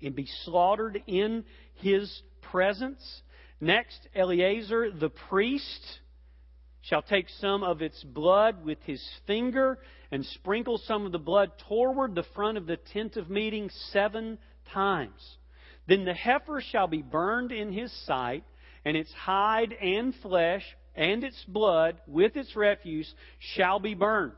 and 0.00 0.14
be 0.14 0.28
slaughtered 0.44 1.02
in 1.08 1.44
his 1.74 2.22
presence. 2.52 3.22
Next, 3.60 4.06
Eleazar 4.14 4.92
the 4.92 5.10
priest 5.10 5.98
shall 6.82 7.02
take 7.02 7.28
some 7.28 7.62
of 7.62 7.82
its 7.82 8.02
blood 8.02 8.64
with 8.64 8.78
his 8.84 9.06
finger 9.26 9.78
and 10.10 10.24
sprinkle 10.24 10.78
some 10.78 11.06
of 11.06 11.12
the 11.12 11.18
blood 11.18 11.52
toward 11.68 12.14
the 12.14 12.24
front 12.34 12.56
of 12.56 12.66
the 12.66 12.76
tent 12.76 13.16
of 13.16 13.30
meeting 13.30 13.70
seven 13.92 14.38
times. 14.72 15.36
Then 15.86 16.04
the 16.04 16.14
heifer 16.14 16.60
shall 16.60 16.86
be 16.86 17.02
burned 17.02 17.52
in 17.52 17.72
his 17.72 17.92
sight, 18.06 18.44
and 18.84 18.96
its 18.96 19.12
hide 19.12 19.72
and 19.72 20.14
flesh 20.16 20.64
and 20.94 21.22
its 21.22 21.44
blood 21.44 22.00
with 22.06 22.36
its 22.36 22.56
refuse 22.56 23.12
shall 23.38 23.78
be 23.78 23.94
burned. 23.94 24.32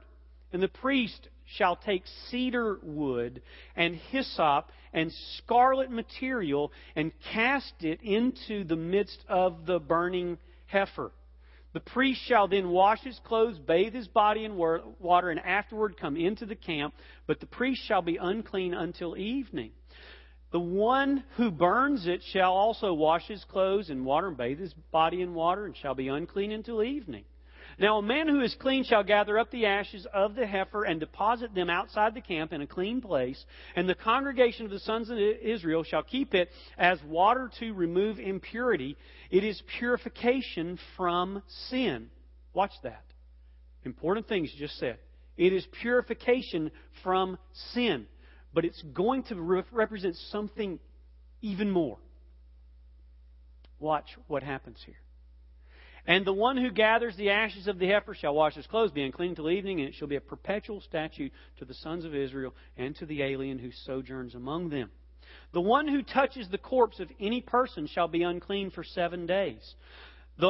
And 0.53 0.63
the 0.63 0.69
priest 0.69 1.29
shall 1.57 1.77
take 1.77 2.03
cedar 2.31 2.79
wood 2.83 3.43
and 3.77 3.97
hyssop 3.97 4.71
and 4.93 5.13
scarlet 5.37 5.91
material 5.91 6.73
and 6.97 7.13
cast 7.33 7.73
it 7.81 8.01
into 8.03 8.65
the 8.65 8.77
midst 8.77 9.25
of 9.29 9.67
the 9.67 9.79
burning 9.79 10.39
heifer. 10.67 11.13
The 11.73 11.81
priest 11.81 12.21
shall 12.23 12.49
then 12.49 12.69
wash 12.69 13.01
his 13.01 13.19
clothes, 13.21 13.59
bathe 13.59 13.95
his 13.95 14.09
body 14.09 14.45
in 14.45 14.57
water, 14.57 15.31
and 15.31 15.41
afterward 15.41 15.97
come 15.97 16.17
into 16.17 16.45
the 16.45 16.55
camp. 16.55 16.95
But 17.27 17.41
the 17.41 17.47
priest 17.47 17.83
shall 17.85 18.03
be 18.03 18.19
unclean 18.19 18.75
until 18.75 19.17
evening. 19.17 19.73
The 20.51 20.61
one 20.61 21.25
who 21.37 21.51
burns 21.51 22.07
it 22.07 22.23
shall 22.23 22.53
also 22.53 22.93
wash 22.93 23.27
his 23.27 23.43
clothes 23.45 23.89
in 23.89 24.05
water 24.05 24.29
and 24.29 24.37
bathe 24.37 24.61
his 24.61 24.75
body 24.75 25.23
in 25.23 25.33
water 25.33 25.65
and 25.65 25.75
shall 25.75 25.95
be 25.95 26.09
unclean 26.09 26.53
until 26.53 26.83
evening. 26.83 27.25
Now 27.79 27.99
a 27.99 28.03
man 28.03 28.29
who 28.29 28.41
is 28.41 28.55
clean 28.61 28.85
shall 28.85 29.03
gather 29.03 29.39
up 29.39 29.51
the 29.51 29.67
ashes 29.67 30.07
of 30.13 30.35
the 30.35 30.47
heifer 30.47 30.85
and 30.85 31.01
deposit 31.01 31.55
them 31.55 31.71
outside 31.71 32.15
the 32.15 32.21
camp 32.21 32.53
in 32.53 32.61
a 32.61 32.67
clean 32.67 33.01
place, 33.01 33.43
and 33.77 33.89
the 33.89 33.95
congregation 33.95 34.65
of 34.65 34.71
the 34.71 34.81
sons 34.81 35.11
of 35.11 35.19
Israel 35.19 35.85
shall 35.85 36.03
keep 36.03 36.35
it 36.35 36.51
as 36.79 36.99
water 37.05 37.51
to 37.61 37.73
remove 37.73 38.19
impurity. 38.19 38.97
It 39.31 39.45
is 39.45 39.61
purification 39.79 40.79
from 40.97 41.43
sin. 41.69 42.11
Watch 42.55 42.73
that. 42.83 43.05
Important 43.85 44.29
things 44.29 44.53
just 44.59 44.79
said. 44.79 44.99
It 45.37 45.53
is 45.53 45.67
purification 45.81 46.71
from 47.03 47.39
sin. 47.73 48.07
But 48.55 48.65
it's 48.65 48.83
going 48.95 49.25
to 49.25 49.35
re- 49.35 49.63
represent 49.73 50.15
something 50.31 50.79
even 51.41 51.71
more. 51.71 51.99
Watch 53.81 54.07
what 54.29 54.43
happens 54.43 54.79
here. 54.85 55.02
And 56.07 56.25
the 56.25 56.33
one 56.33 56.57
who 56.57 56.71
gathers 56.71 57.17
the 57.17 57.31
ashes 57.31 57.69
of 57.69 57.79
the 57.79 57.87
heifer 57.87 58.15
shall 58.15 58.35
wash 58.35 58.55
his 58.55 58.67
clothes, 58.67 58.91
be 58.91 59.05
unclean 59.05 59.37
till 59.37 59.51
evening, 59.51 59.81
and 59.81 59.89
it 59.89 59.95
shall 59.95 60.09
be 60.09 60.17
a 60.17 60.21
perpetual 60.21 60.81
statute 60.81 61.33
to 61.59 61.65
the 61.65 61.75
sons 61.75 62.05
of 62.05 62.15
Israel 62.15 62.55
and 62.77 62.97
to 62.97 63.07
the 63.07 63.23
alien 63.23 63.59
who 63.59 63.71
sojourns 63.85 64.35
among 64.35 64.69
them. 64.69 64.91
The 65.53 65.61
one 65.61 65.87
who 65.87 66.03
touches 66.03 66.49
the 66.49 66.59
corpse 66.59 66.99
of 66.99 67.09
any 67.21 67.41
person 67.41 67.87
shall 67.87 68.09
be 68.09 68.23
unclean 68.23 68.71
for 68.71 68.83
seven 68.83 69.27
days. 69.27 69.75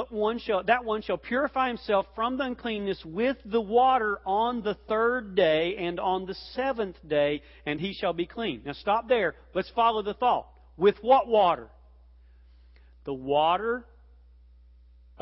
One 0.09 0.39
shall, 0.39 0.63
that 0.65 0.85
one 0.85 1.03
shall 1.03 1.19
purify 1.19 1.69
himself 1.69 2.07
from 2.15 2.39
the 2.39 2.45
uncleanness 2.45 3.05
with 3.05 3.37
the 3.45 3.61
water 3.61 4.21
on 4.25 4.63
the 4.63 4.75
third 4.89 5.35
day 5.35 5.77
and 5.77 6.01
on 6.01 6.25
the 6.25 6.35
seventh 6.55 6.97
day, 7.07 7.43
and 7.67 7.79
he 7.79 7.93
shall 7.93 8.15
be 8.15 8.25
clean. 8.25 8.63
Now 8.65 8.73
stop 8.73 9.07
there. 9.07 9.35
Let's 9.55 9.71
follow 9.71 10.03
the 10.03 10.15
thought. 10.15 10.49
With 10.79 10.97
what 11.03 11.29
water? 11.29 11.69
The 13.05 13.13
water 13.13 13.85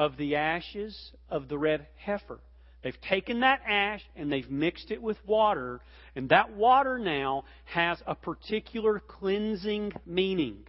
of 0.01 0.17
the 0.17 0.37
ashes 0.37 1.13
of 1.29 1.47
the 1.49 1.59
red 1.59 1.87
heifer. 1.97 2.41
They've 2.83 3.01
taken 3.03 3.41
that 3.41 3.61
ash 3.69 4.01
and 4.17 4.33
they've 4.33 4.51
mixed 4.51 4.91
it 4.91 5.03
with 5.03 5.19
water, 5.27 5.83
and 6.17 6.31
that 6.31 6.57
water 6.57 6.99
now 6.99 7.45
has 7.67 7.99
a 8.07 8.15
particular 8.15 9.03
cleansing 9.07 9.93
meaning. 10.07 10.61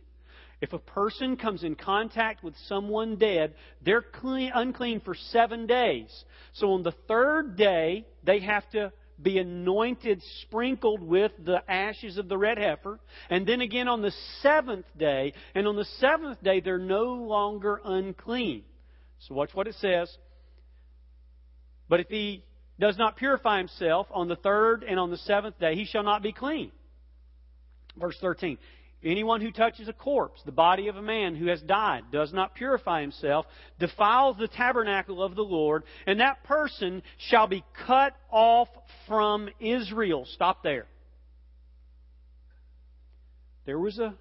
If 0.59 0.73
a 0.73 0.79
person 0.79 1.37
comes 1.37 1.63
in 1.63 1.75
contact 1.75 2.43
with 2.43 2.55
someone 2.67 3.15
dead, 3.15 3.53
they're 3.81 4.01
clean, 4.01 4.51
unclean 4.53 4.99
for 4.99 5.15
seven 5.15 5.65
days. 5.65 6.25
So 6.51 6.73
on 6.73 6.83
the 6.83 6.93
third 7.07 7.55
day, 7.55 8.05
they 8.25 8.41
have 8.41 8.69
to 8.71 8.91
be 9.21 9.39
anointed, 9.39 10.21
sprinkled 10.41 11.01
with 11.01 11.31
the 11.41 11.63
ashes 11.71 12.17
of 12.17 12.27
the 12.27 12.37
red 12.37 12.57
heifer. 12.57 12.99
And 13.29 13.47
then 13.47 13.61
again 13.61 13.87
on 13.87 14.01
the 14.01 14.11
seventh 14.41 14.87
day. 14.99 15.31
And 15.55 15.69
on 15.69 15.77
the 15.77 15.87
seventh 15.99 16.43
day, 16.43 16.59
they're 16.59 16.77
no 16.77 17.13
longer 17.13 17.79
unclean. 17.85 18.63
So 19.27 19.35
watch 19.35 19.53
what 19.53 19.67
it 19.67 19.75
says. 19.75 20.15
But 21.87 21.99
if 21.99 22.07
he 22.07 22.43
does 22.79 22.97
not 22.97 23.17
purify 23.17 23.59
himself 23.59 24.07
on 24.11 24.27
the 24.27 24.35
third 24.35 24.83
and 24.83 24.99
on 24.99 25.11
the 25.11 25.17
seventh 25.17 25.59
day, 25.59 25.75
he 25.75 25.85
shall 25.85 26.03
not 26.03 26.23
be 26.23 26.31
clean. 26.31 26.71
Verse 27.97 28.17
13. 28.21 28.57
Anyone 29.03 29.41
who 29.41 29.51
touches 29.51 29.87
a 29.87 29.93
corpse, 29.93 30.41
the 30.45 30.51
body 30.51 30.87
of 30.87 30.95
a 30.95 31.01
man 31.01 31.35
who 31.35 31.47
has 31.47 31.59
died, 31.61 32.03
does 32.11 32.31
not 32.31 32.53
purify 32.53 33.01
himself, 33.01 33.47
defiles 33.79 34.37
the 34.37 34.47
tabernacle 34.47 35.23
of 35.23 35.35
the 35.35 35.41
Lord, 35.41 35.83
and 36.05 36.19
that 36.19 36.43
person 36.43 37.01
shall 37.29 37.47
be 37.47 37.63
cut 37.87 38.13
off 38.29 38.67
from 39.07 39.49
Israel. 39.59 40.25
Stop 40.33 40.61
there. 40.61 40.85
There 43.65 43.79
was 43.79 43.97
a 43.97 44.15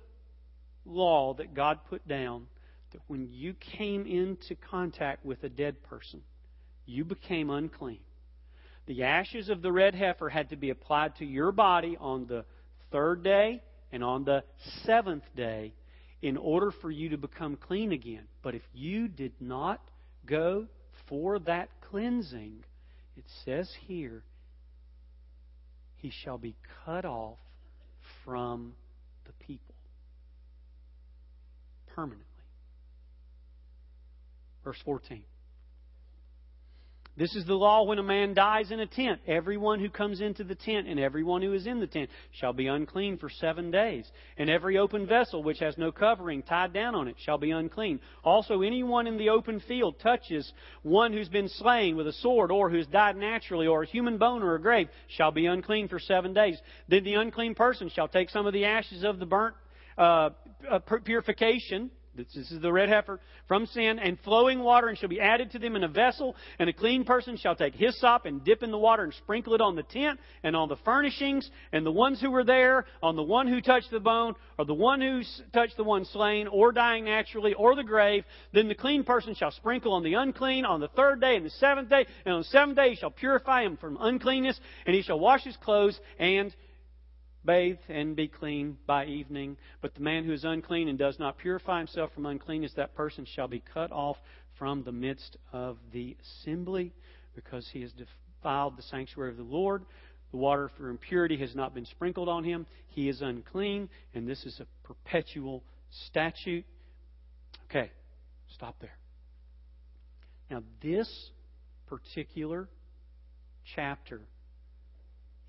law 0.87 1.35
that 1.35 1.55
God 1.55 1.81
put 1.91 2.07
down 2.09 2.47
that 2.93 3.01
when 3.07 3.29
you 3.31 3.55
came 3.55 4.07
into 4.07 4.55
contact 4.55 5.25
with 5.25 5.43
a 5.45 5.49
dead 5.49 5.83
person, 5.85 6.23
you 6.87 7.05
became 7.05 7.51
unclean. 7.51 8.01
The 8.87 9.05
ashes 9.05 9.49
of 9.49 9.63
the 9.63 9.71
red 9.71 9.95
heifer 9.95 10.29
had 10.29 10.51
to 10.51 10.57
be 10.57 10.71
applied 10.71 11.17
to 11.17 11.25
your 11.25 11.53
body 11.53 11.97
on 12.01 12.27
the 12.27 12.45
third 12.91 13.23
day 13.23 13.63
and 13.93 14.03
on 14.03 14.25
the 14.25 14.43
seventh 14.85 15.25
day 15.37 15.75
in 16.23 16.37
order 16.37 16.71
for 16.71 16.91
you 16.91 17.11
to 17.11 17.17
become 17.17 17.57
clean 17.57 17.93
again. 17.93 18.25
But 18.43 18.55
if 18.55 18.63
you 18.75 19.09
did 19.09 19.33
not 19.41 19.81
go 20.27 20.67
for 21.09 21.39
that 21.41 21.69
cleansing, 21.91 22.65
it 23.17 23.25
says 23.45 23.71
here, 23.87 24.23
he 25.97 26.11
shall 26.25 26.39
be 26.39 26.57
cut 26.85 27.05
off 27.05 27.39
from 28.25 28.75
the 29.27 29.33
people 29.45 29.75
permanently. 31.95 32.30
Verse 34.65 34.81
14. 34.85 35.25
This 37.21 37.35
is 37.35 37.45
the 37.45 37.55
law 37.55 37.83
when 37.83 37.99
a 37.99 38.03
man 38.03 38.33
dies 38.33 38.71
in 38.71 38.81
a 38.81 38.87
tent. 38.87 39.21
Everyone 39.27 39.79
who 39.79 39.91
comes 39.91 40.23
into 40.23 40.43
the 40.43 40.55
tent 40.55 40.89
and 40.89 40.99
everyone 40.99 41.43
who 41.43 41.53
is 41.53 41.67
in 41.67 41.79
the 41.79 41.87
tent 41.87 42.09
shall 42.31 42.55
be 42.55 42.67
unclean 42.67 43.19
for 43.19 43.29
seven 43.29 43.71
days. 43.71 44.11
And 44.39 44.49
every 44.49 44.79
open 44.79 45.07
vessel 45.07 45.43
which 45.43 45.59
has 45.59 45.77
no 45.77 45.93
covering 45.93 46.43
tied 46.43 46.73
down 46.73 46.95
on 46.95 47.09
it 47.09 47.17
shall 47.19 47.37
be 47.37 47.51
unclean. 47.51 48.01
Also, 48.25 48.63
anyone 48.63 49.07
in 49.07 49.19
the 49.19 49.29
open 49.29 49.61
field 49.61 49.97
touches 50.01 50.51
one 50.83 51.13
who's 51.13 51.29
been 51.29 51.49
slain 51.49 51.95
with 51.95 52.07
a 52.07 52.13
sword 52.15 52.51
or 52.51 52.71
who's 52.71 52.87
died 52.87 53.17
naturally 53.17 53.67
or 53.67 53.83
a 53.83 53.87
human 53.87 54.17
bone 54.17 54.43
or 54.43 54.55
a 54.55 54.63
grave 54.63 54.89
shall 55.09 55.31
be 55.31 55.45
unclean 55.45 55.89
for 55.89 55.99
seven 55.99 56.33
days. 56.33 56.59
Then 56.89 57.05
the 57.05 57.15
unclean 57.15 57.55
person 57.55 57.91
shall 57.91 58.09
take 58.09 58.31
some 58.31 58.47
of 58.47 58.55
the 58.55 58.65
ashes 58.65 59.05
of 59.05 59.19
the 59.19 59.27
burnt 59.27 59.57
uh, 59.99 60.31
uh 60.71 60.79
purification 61.05 61.91
this 62.35 62.51
is 62.51 62.61
the 62.61 62.73
red 62.73 62.89
heifer 62.89 63.21
from 63.49 63.67
sin, 63.67 63.99
and 63.99 64.19
flowing 64.21 64.61
water, 64.61 64.89
and 64.89 64.99
shall 64.99 65.09
be 65.09 65.21
added 65.21 65.51
to 65.53 65.59
them 65.59 65.77
in 65.77 65.85
a 65.85 65.89
vessel. 65.89 66.37
And 66.59 66.69
a 66.69 66.73
clean 66.73 67.05
person 67.05 67.37
shall 67.37 67.57
take 67.57 67.75
hyssop 67.75 68.25
and 68.25 68.45
dip 68.45 68.63
in 68.63 68.71
the 68.71 68.79
water 68.79 69.05
and 69.05 69.15
sprinkle 69.15 69.55
it 69.55 69.61
on 69.61 69.77
the 69.77 69.83
tent 69.83 70.21
and 70.43 70.55
on 70.55 70.69
the 70.69 70.77
furnishings, 70.77 71.51
and 71.73 71.85
the 71.85 71.93
ones 71.93 72.21
who 72.21 72.31
were 72.31 72.45
there, 72.45 72.87
on 73.03 73.17
the 73.17 73.23
one 73.23 73.47
who 73.47 73.61
touched 73.61 73.91
the 73.91 74.01
bone, 74.01 74.35
or 74.59 74.65
the 74.65 74.75
one 74.75 75.01
who 75.01 75.23
touched 75.53 75.77
the 75.77 75.85
one 75.85 76.05
slain, 76.05 76.47
or 76.47 76.73
dying 76.73 77.05
naturally, 77.05 77.55
or 77.55 77.75
the 77.75 77.85
grave. 77.85 78.25
Then 78.53 78.69
the 78.69 78.75
clean 78.75 79.05
person 79.05 79.35
shall 79.35 79.51
sprinkle 79.51 79.93
on 79.93 80.03
the 80.03 80.15
unclean 80.15 80.65
on 80.65 80.81
the 80.81 80.89
third 80.89 81.21
day 81.21 81.37
and 81.37 81.45
the 81.45 81.51
seventh 81.51 81.89
day, 81.89 82.07
and 82.25 82.35
on 82.35 82.41
the 82.41 82.49
seventh 82.49 82.77
day 82.77 82.91
he 82.91 82.97
shall 82.97 83.11
purify 83.11 83.63
him 83.63 83.77
from 83.77 83.99
uncleanness, 84.01 84.61
and 84.87 84.95
he 84.95 85.03
shall 85.03 85.19
wash 85.19 85.45
his 85.45 85.57
clothes 85.57 85.99
and 86.19 86.55
bathe 87.45 87.79
and 87.89 88.15
be 88.15 88.29
clean 88.29 88.77
by 88.87 89.07
evening. 89.07 89.57
But 89.81 89.95
the 89.95 90.01
man 90.01 90.25
who 90.25 90.33
is 90.33 90.45
unclean 90.45 90.89
and 90.89 90.99
does 90.99 91.19
not 91.19 91.39
purify 91.39 91.79
himself 91.79 92.13
from 92.15 92.27
uncleanness, 92.27 92.73
that 92.77 92.95
person 92.95 93.25
shall 93.25 93.49
be 93.49 93.63
cut 93.73 93.91
off 93.93 94.17
from 94.59 94.83
the 94.83 94.93
midst 94.93 95.37
of 95.53 95.79
the 95.93 96.17
assembly, 96.21 96.93
because 97.35 97.69
he 97.73 97.81
has 97.81 97.93
defiled 97.93 98.77
the 98.77 98.83
sanctuary 98.83 99.31
of 99.31 99.37
the 99.37 99.43
Lord. 99.43 99.85
The 100.33 100.37
water 100.37 100.71
for 100.77 100.91
impurity 100.91 101.39
has 101.39 101.55
not 101.55 101.75
been 101.75 101.87
sprinkled 101.87 102.29
on 102.29 102.45
him. 102.45 102.67
He 102.89 103.09
is 103.09 103.23
unclean, 103.23 103.89
and 104.15 104.29
this 104.29 104.45
is 104.45 104.61
a 104.61 104.67
perpetual 104.87 105.65
statute. 106.07 106.65
Okay, 107.71 107.91
stop 108.55 108.77
there. 108.81 108.99
Now, 110.51 110.63
this 110.83 111.31
particular 111.87 112.69
chapter 113.75 114.21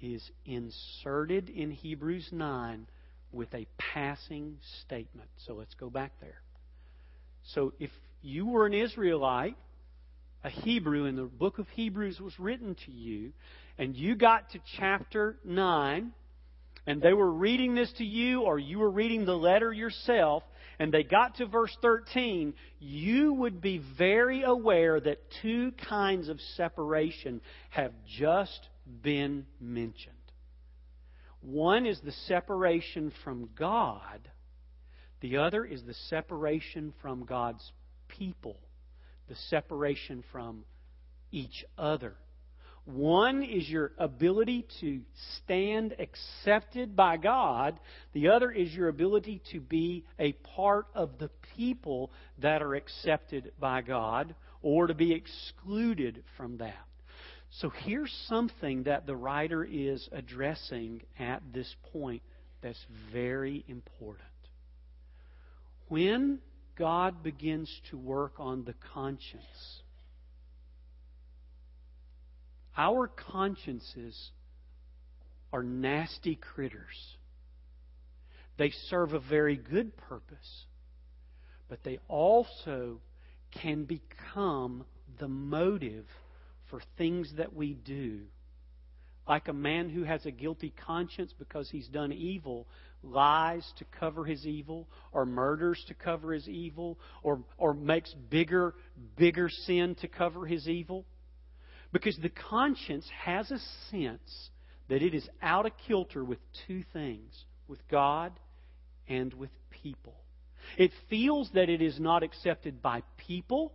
is 0.01 0.23
inserted 0.45 1.49
in 1.49 1.71
Hebrews 1.71 2.29
9 2.31 2.87
with 3.31 3.53
a 3.53 3.67
passing 3.77 4.57
statement. 4.85 5.29
So 5.45 5.53
let's 5.53 5.73
go 5.75 5.89
back 5.89 6.13
there. 6.19 6.41
So 7.53 7.73
if 7.79 7.91
you 8.21 8.45
were 8.45 8.65
an 8.65 8.73
Israelite, 8.73 9.55
a 10.43 10.49
Hebrew, 10.49 11.05
and 11.05 11.17
the 11.17 11.23
book 11.23 11.59
of 11.59 11.67
Hebrews 11.69 12.19
was 12.19 12.37
written 12.39 12.75
to 12.85 12.91
you, 12.91 13.31
and 13.77 13.95
you 13.95 14.15
got 14.15 14.51
to 14.51 14.59
chapter 14.77 15.37
9, 15.43 16.11
and 16.87 17.01
they 17.01 17.13
were 17.13 17.31
reading 17.31 17.75
this 17.75 17.91
to 17.97 18.03
you, 18.03 18.41
or 18.41 18.57
you 18.57 18.79
were 18.79 18.89
reading 18.89 19.25
the 19.25 19.37
letter 19.37 19.71
yourself, 19.71 20.43
and 20.79 20.91
they 20.91 21.03
got 21.03 21.35
to 21.35 21.45
verse 21.45 21.75
13, 21.81 22.53
you 22.79 23.33
would 23.33 23.61
be 23.61 23.81
very 23.97 24.41
aware 24.41 24.99
that 24.99 25.19
two 25.41 25.71
kinds 25.87 26.27
of 26.27 26.39
separation 26.57 27.39
have 27.69 27.91
just 28.17 28.67
been 29.01 29.45
mentioned. 29.59 30.15
One 31.41 31.85
is 31.85 31.99
the 32.01 32.11
separation 32.27 33.11
from 33.23 33.49
God, 33.57 34.29
the 35.21 35.37
other 35.37 35.63
is 35.63 35.83
the 35.83 35.93
separation 36.09 36.93
from 37.01 37.25
God's 37.25 37.71
people, 38.07 38.57
the 39.27 39.35
separation 39.49 40.23
from 40.31 40.65
each 41.31 41.63
other. 41.77 42.15
One 42.85 43.43
is 43.43 43.69
your 43.69 43.91
ability 43.99 44.65
to 44.81 45.01
stand 45.37 45.95
accepted 45.99 46.95
by 46.95 47.17
God. 47.17 47.79
The 48.13 48.29
other 48.29 48.51
is 48.51 48.73
your 48.73 48.87
ability 48.87 49.41
to 49.51 49.59
be 49.59 50.03
a 50.17 50.33
part 50.33 50.87
of 50.95 51.19
the 51.19 51.29
people 51.55 52.11
that 52.39 52.63
are 52.63 52.73
accepted 52.73 53.51
by 53.59 53.81
God 53.83 54.33
or 54.63 54.87
to 54.87 54.95
be 54.95 55.13
excluded 55.13 56.23
from 56.37 56.57
that. 56.57 56.87
So 57.59 57.69
here's 57.69 58.11
something 58.27 58.83
that 58.83 59.05
the 59.05 59.15
writer 59.15 59.63
is 59.63 60.07
addressing 60.11 61.01
at 61.19 61.41
this 61.53 61.73
point 61.91 62.21
that's 62.61 62.83
very 63.11 63.65
important. 63.67 64.25
when 65.91 66.39
God 66.77 67.21
begins 67.21 67.69
to 67.89 67.97
work 67.97 68.35
on 68.37 68.63
the 68.63 68.73
conscience, 68.93 69.81
our 72.77 73.07
consciences 73.07 74.31
are 75.51 75.63
nasty 75.63 76.35
critters. 76.35 77.17
They 78.57 78.71
serve 78.89 79.13
a 79.13 79.19
very 79.19 79.57
good 79.57 79.97
purpose, 79.97 80.65
but 81.67 81.83
they 81.83 81.99
also 82.07 83.01
can 83.61 83.83
become 83.83 84.85
the 85.19 85.27
motive 85.27 86.05
for 86.71 86.81
things 86.97 87.31
that 87.37 87.53
we 87.53 87.75
do. 87.75 88.21
Like 89.27 89.47
a 89.47 89.53
man 89.53 89.89
who 89.89 90.03
has 90.03 90.25
a 90.25 90.31
guilty 90.31 90.73
conscience 90.85 91.31
because 91.37 91.69
he's 91.69 91.87
done 91.87 92.11
evil, 92.11 92.67
lies 93.03 93.63
to 93.77 93.85
cover 93.99 94.25
his 94.25 94.47
evil, 94.47 94.87
or 95.11 95.27
murders 95.27 95.83
to 95.87 95.93
cover 95.93 96.33
his 96.33 96.47
evil, 96.49 96.97
or, 97.21 97.43
or 97.57 97.75
makes 97.75 98.11
bigger, 98.31 98.73
bigger 99.17 99.47
sin 99.49 99.95
to 100.01 100.07
cover 100.07 100.47
his 100.47 100.67
evil. 100.67 101.05
Because 101.93 102.17
the 102.21 102.29
conscience 102.29 103.07
has 103.23 103.51
a 103.51 103.59
sense 103.91 104.49
that 104.89 105.03
it 105.03 105.13
is 105.13 105.27
out 105.41 105.65
of 105.65 105.73
kilter 105.87 106.23
with 106.23 106.39
two 106.67 106.83
things 106.91 107.45
with 107.67 107.79
God 107.89 108.33
and 109.07 109.33
with 109.33 109.51
people. 109.69 110.15
It 110.77 110.91
feels 111.09 111.49
that 111.53 111.69
it 111.69 111.81
is 111.81 111.99
not 111.99 112.23
accepted 112.23 112.81
by 112.81 113.03
people. 113.17 113.73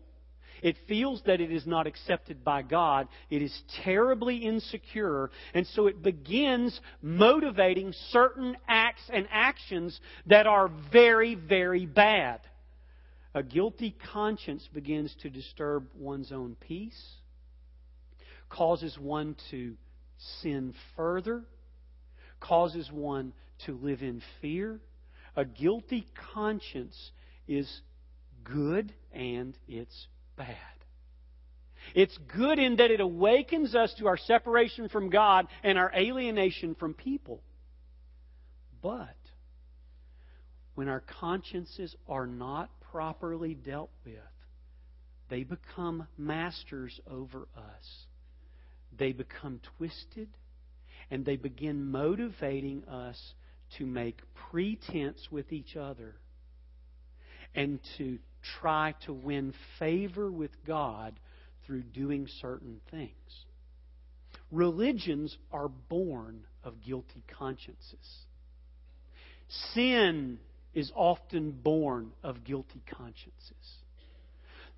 It 0.62 0.76
feels 0.88 1.22
that 1.26 1.40
it 1.40 1.52
is 1.52 1.66
not 1.66 1.86
accepted 1.86 2.44
by 2.44 2.62
God. 2.62 3.08
It 3.30 3.42
is 3.42 3.56
terribly 3.84 4.38
insecure. 4.38 5.30
And 5.54 5.66
so 5.68 5.86
it 5.86 6.02
begins 6.02 6.78
motivating 7.02 7.92
certain 8.10 8.56
acts 8.68 9.02
and 9.12 9.26
actions 9.30 9.98
that 10.26 10.46
are 10.46 10.70
very, 10.92 11.34
very 11.34 11.86
bad. 11.86 12.40
A 13.34 13.42
guilty 13.42 13.94
conscience 14.12 14.66
begins 14.72 15.14
to 15.20 15.28
disturb 15.28 15.88
one's 15.94 16.32
own 16.32 16.56
peace, 16.58 17.00
causes 18.48 18.96
one 18.98 19.36
to 19.50 19.76
sin 20.40 20.72
further, 20.96 21.44
causes 22.40 22.90
one 22.90 23.34
to 23.66 23.72
live 23.72 24.02
in 24.02 24.22
fear. 24.40 24.80
A 25.36 25.44
guilty 25.44 26.06
conscience 26.32 27.10
is 27.46 27.82
good 28.42 28.94
and 29.12 29.56
it's 29.68 30.06
bad. 30.36 30.56
It's 31.94 32.16
good 32.36 32.58
in 32.58 32.76
that 32.76 32.90
it 32.90 33.00
awakens 33.00 33.74
us 33.74 33.94
to 33.98 34.08
our 34.08 34.16
separation 34.16 34.88
from 34.88 35.08
God 35.08 35.46
and 35.62 35.78
our 35.78 35.92
alienation 35.94 36.74
from 36.74 36.94
people. 36.94 37.42
But 38.82 39.16
when 40.74 40.88
our 40.88 41.02
consciences 41.20 41.94
are 42.08 42.26
not 42.26 42.70
properly 42.92 43.54
dealt 43.54 43.90
with, 44.04 44.14
they 45.30 45.42
become 45.42 46.06
masters 46.18 47.00
over 47.10 47.48
us 47.56 48.06
they 48.98 49.12
become 49.12 49.60
twisted 49.76 50.28
and 51.10 51.24
they 51.24 51.36
begin 51.36 51.90
motivating 51.90 52.84
us 52.88 53.34
to 53.78 53.86
make 53.86 54.20
pretense 54.50 55.28
with 55.30 55.52
each 55.52 55.76
other 55.76 56.16
and 57.54 57.78
to 57.98 58.18
try 58.60 58.94
to 59.06 59.12
win 59.12 59.54
favor 59.78 60.30
with 60.30 60.50
God 60.66 61.18
through 61.66 61.82
doing 61.82 62.28
certain 62.40 62.80
things. 62.90 63.10
Religions 64.52 65.36
are 65.52 65.68
born 65.68 66.44
of 66.62 66.80
guilty 66.84 67.22
consciences. 67.38 68.24
Sin 69.74 70.38
is 70.74 70.92
often 70.94 71.50
born 71.50 72.12
of 72.22 72.44
guilty 72.44 72.82
consciences. 72.96 73.32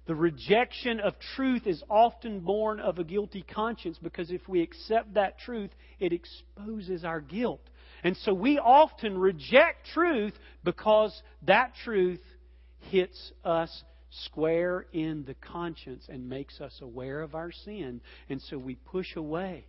The 0.06 0.14
rejection 0.14 1.00
of 1.00 1.14
truth 1.36 1.66
is 1.66 1.82
often 1.90 2.40
born 2.40 2.80
of 2.80 2.98
a 2.98 3.04
guilty 3.04 3.42
conscience 3.42 3.98
because 4.02 4.30
if 4.30 4.48
we 4.48 4.62
accept 4.62 5.14
that 5.14 5.38
truth, 5.38 5.70
it 6.00 6.14
exposes 6.14 7.04
our 7.04 7.20
guilt. 7.20 7.60
And 8.02 8.16
so 8.18 8.32
we 8.32 8.58
often 8.58 9.18
reject 9.18 9.86
truth 9.92 10.32
because 10.64 11.20
that 11.42 11.72
truth 11.84 12.20
hits 12.78 13.32
us 13.44 13.84
square 14.10 14.86
in 14.92 15.24
the 15.26 15.34
conscience 15.34 16.06
and 16.08 16.28
makes 16.28 16.60
us 16.60 16.78
aware 16.80 17.20
of 17.20 17.34
our 17.34 17.52
sin. 17.52 18.00
And 18.28 18.40
so 18.42 18.58
we 18.58 18.74
push 18.74 19.16
away. 19.16 19.66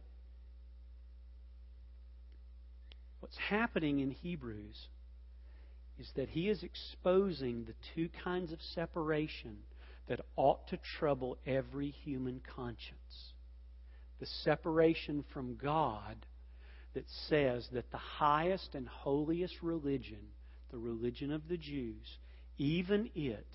What's 3.19 3.37
happening 3.37 3.99
in 3.99 4.11
Hebrews 4.11 4.87
is 5.99 6.09
that 6.15 6.29
he 6.29 6.47
is 6.49 6.63
exposing 6.63 7.65
the 7.65 7.73
two 7.93 8.09
kinds 8.23 8.53
of 8.53 8.59
separation 8.73 9.57
that 10.07 10.21
ought 10.37 10.67
to 10.69 10.79
trouble 10.97 11.37
every 11.45 11.89
human 11.89 12.41
conscience. 12.55 13.33
The 14.19 14.25
separation 14.43 15.23
from 15.33 15.57
God 15.61 16.25
that 16.93 17.05
says 17.27 17.67
that 17.73 17.91
the 17.91 17.97
highest 17.97 18.73
and 18.73 18.87
holiest 18.87 19.55
religion, 19.61 20.19
the 20.71 20.77
religion 20.77 21.31
of 21.31 21.47
the 21.47 21.57
Jews, 21.57 22.17
even 22.59 23.09
it 23.15 23.47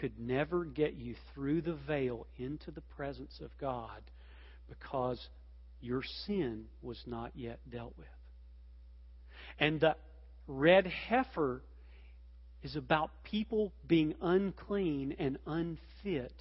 could 0.00 0.18
never 0.18 0.64
get 0.64 0.94
you 0.94 1.14
through 1.34 1.60
the 1.60 1.74
veil 1.86 2.26
into 2.38 2.70
the 2.70 2.80
presence 2.96 3.40
of 3.42 3.50
God 3.60 4.02
because 4.68 5.28
your 5.80 6.02
sin 6.26 6.64
was 6.80 7.02
not 7.06 7.32
yet 7.34 7.58
dealt 7.70 7.92
with. 7.98 8.06
And 9.58 9.80
the 9.80 9.96
red 10.46 10.86
heifer 10.86 11.62
is 12.62 12.76
about 12.76 13.10
people 13.24 13.72
being 13.86 14.14
unclean 14.22 15.14
and 15.18 15.38
unfit 15.46 16.32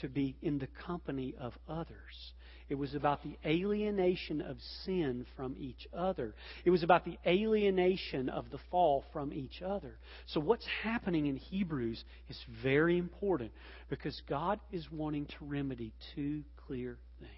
to 0.00 0.08
be 0.08 0.36
in 0.42 0.58
the 0.58 0.68
company 0.86 1.34
of 1.38 1.52
others. 1.68 2.32
It 2.68 2.74
was 2.74 2.94
about 2.94 3.22
the 3.22 3.36
alienation 3.44 4.40
of 4.40 4.56
sin 4.84 5.24
from 5.36 5.54
each 5.58 5.86
other. 5.96 6.34
It 6.64 6.70
was 6.70 6.82
about 6.82 7.04
the 7.04 7.16
alienation 7.24 8.28
of 8.28 8.50
the 8.50 8.58
fall 8.70 9.04
from 9.12 9.32
each 9.32 9.62
other. 9.62 9.96
So, 10.26 10.40
what's 10.40 10.66
happening 10.82 11.26
in 11.26 11.36
Hebrews 11.36 12.02
is 12.28 12.44
very 12.62 12.98
important 12.98 13.52
because 13.88 14.20
God 14.28 14.58
is 14.72 14.90
wanting 14.90 15.26
to 15.26 15.36
remedy 15.42 15.92
two 16.14 16.42
clear 16.66 16.98
things. 17.20 17.30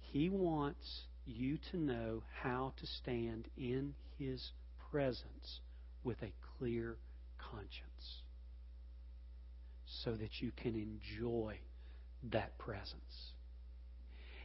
He 0.00 0.28
wants 0.28 1.02
you 1.24 1.58
to 1.70 1.78
know 1.78 2.22
how 2.42 2.74
to 2.80 2.86
stand 2.86 3.48
in 3.56 3.94
His 4.18 4.50
presence 4.90 5.60
with 6.04 6.20
a 6.22 6.32
clear 6.58 6.98
conscience 7.50 8.22
so 10.04 10.12
that 10.12 10.40
you 10.40 10.52
can 10.62 10.74
enjoy 10.74 11.56
that 12.30 12.56
presence. 12.58 13.32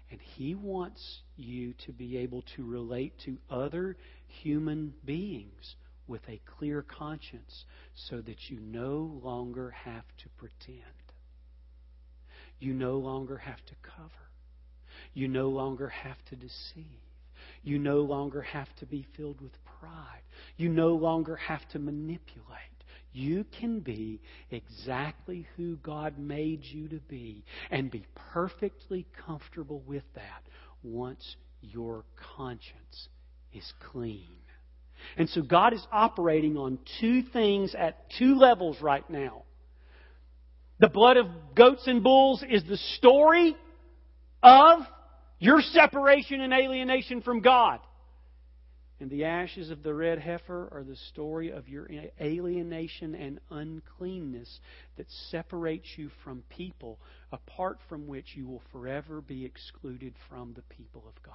And 0.10 0.20
He 0.22 0.56
wants 0.56 1.22
you 1.36 1.74
to 1.86 1.92
be 1.92 2.18
able 2.18 2.44
to 2.56 2.66
relate 2.66 3.14
to 3.26 3.38
other 3.50 3.98
human 4.42 4.94
beings 5.06 5.76
with 6.08 6.22
a 6.30 6.42
clear 6.58 6.82
conscience 6.82 7.66
so 8.10 8.22
that 8.22 8.50
you 8.50 8.60
no 8.60 9.20
longer 9.22 9.72
have 9.72 10.06
to 10.20 10.30
pretend. 10.38 10.82
You 12.60 12.74
no 12.74 12.98
longer 12.98 13.38
have 13.38 13.64
to 13.66 13.76
cover. 13.84 14.10
You 15.14 15.28
no 15.28 15.50
longer 15.50 15.90
have 15.90 16.18
to 16.30 16.36
deceive. 16.36 16.86
You 17.64 17.78
no 17.78 17.98
longer 17.98 18.42
have 18.42 18.74
to 18.80 18.86
be 18.86 19.06
filled 19.16 19.42
with 19.42 19.52
pride. 19.80 20.22
You 20.56 20.70
no 20.70 20.96
longer 20.96 21.36
have 21.36 21.68
to 21.70 21.80
manipulate. 21.80 22.77
You 23.14 23.46
can 23.60 23.80
be 23.80 24.22
exactly 24.52 25.48
who 25.56 25.78
God 25.78 26.20
made 26.20 26.64
you 26.64 26.88
to 26.90 27.00
be 27.08 27.44
and 27.72 27.90
be 27.90 28.06
perfectly 28.34 29.06
comfortable 29.26 29.82
with 29.88 30.04
that 30.16 30.44
once 30.84 31.36
your 31.62 32.06
conscience 32.36 33.10
is 33.54 33.74
clean. 33.92 34.38
And 35.18 35.30
so 35.30 35.42
God 35.42 35.74
is 35.74 35.86
operating 35.92 36.58
on 36.58 36.80
two 37.00 37.24
things 37.34 37.76
at 37.78 38.10
two 38.18 38.36
levels 38.36 38.78
right 38.82 39.08
now. 39.10 39.44
The 40.80 40.90
blood 40.90 41.18
of 41.18 41.28
goats 41.56 41.88
and 41.88 42.04
bulls 42.04 42.44
is 42.48 42.64
the 42.68 42.78
story 42.98 43.56
of 44.44 44.80
your 45.40 45.62
separation 45.62 46.42
and 46.42 46.54
alienation 46.54 47.22
from 47.22 47.42
God. 47.42 47.80
And 49.00 49.12
the 49.12 49.26
ashes 49.26 49.70
of 49.70 49.84
the 49.84 49.94
red 49.94 50.18
heifer 50.18 50.70
are 50.72 50.84
the 50.84 50.96
story 50.96 51.52
of 51.52 51.70
your 51.70 51.88
alienation 52.20 53.14
and 53.14 53.40
uncleanness 53.52 54.60
that 54.96 55.06
separates 55.30 55.88
you 55.98 56.10
from 56.24 56.44
people, 56.50 56.98
apart 57.32 57.78
from 57.88 58.08
which 58.08 58.36
you 58.36 58.48
will 58.48 58.64
forever 58.72 59.22
be 59.22 59.46
excluded 59.46 60.16
from 60.30 60.54
the 60.54 60.64
people 60.64 61.04
of 61.08 61.22
God. 61.22 61.34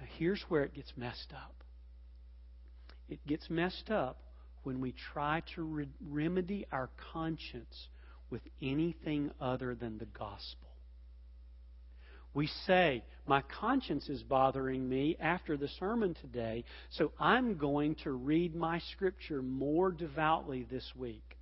Now, 0.00 0.06
here's 0.18 0.42
where 0.42 0.62
it 0.62 0.74
gets 0.74 0.92
messed 0.96 1.32
up 1.32 1.54
it 3.08 3.26
gets 3.26 3.48
messed 3.48 3.90
up 3.90 4.18
when 4.64 4.80
we 4.80 4.92
try 5.12 5.42
to 5.54 5.62
re- 5.62 5.88
remedy 6.08 6.66
our 6.70 6.90
conscience 7.12 7.88
with 8.28 8.42
anything 8.60 9.30
other 9.40 9.74
than 9.74 9.96
the 9.96 10.06
gospel 10.06 10.67
We 12.34 12.48
say, 12.66 13.02
My 13.26 13.42
conscience 13.60 14.08
is 14.08 14.22
bothering 14.22 14.88
me 14.88 15.16
after 15.20 15.56
the 15.56 15.68
sermon 15.80 16.14
today, 16.20 16.64
so 16.90 17.12
I'm 17.18 17.56
going 17.56 17.96
to 18.04 18.12
read 18.12 18.54
my 18.54 18.80
scripture 18.92 19.42
more 19.42 19.90
devoutly 19.90 20.66
this 20.70 20.92
week. 20.96 21.36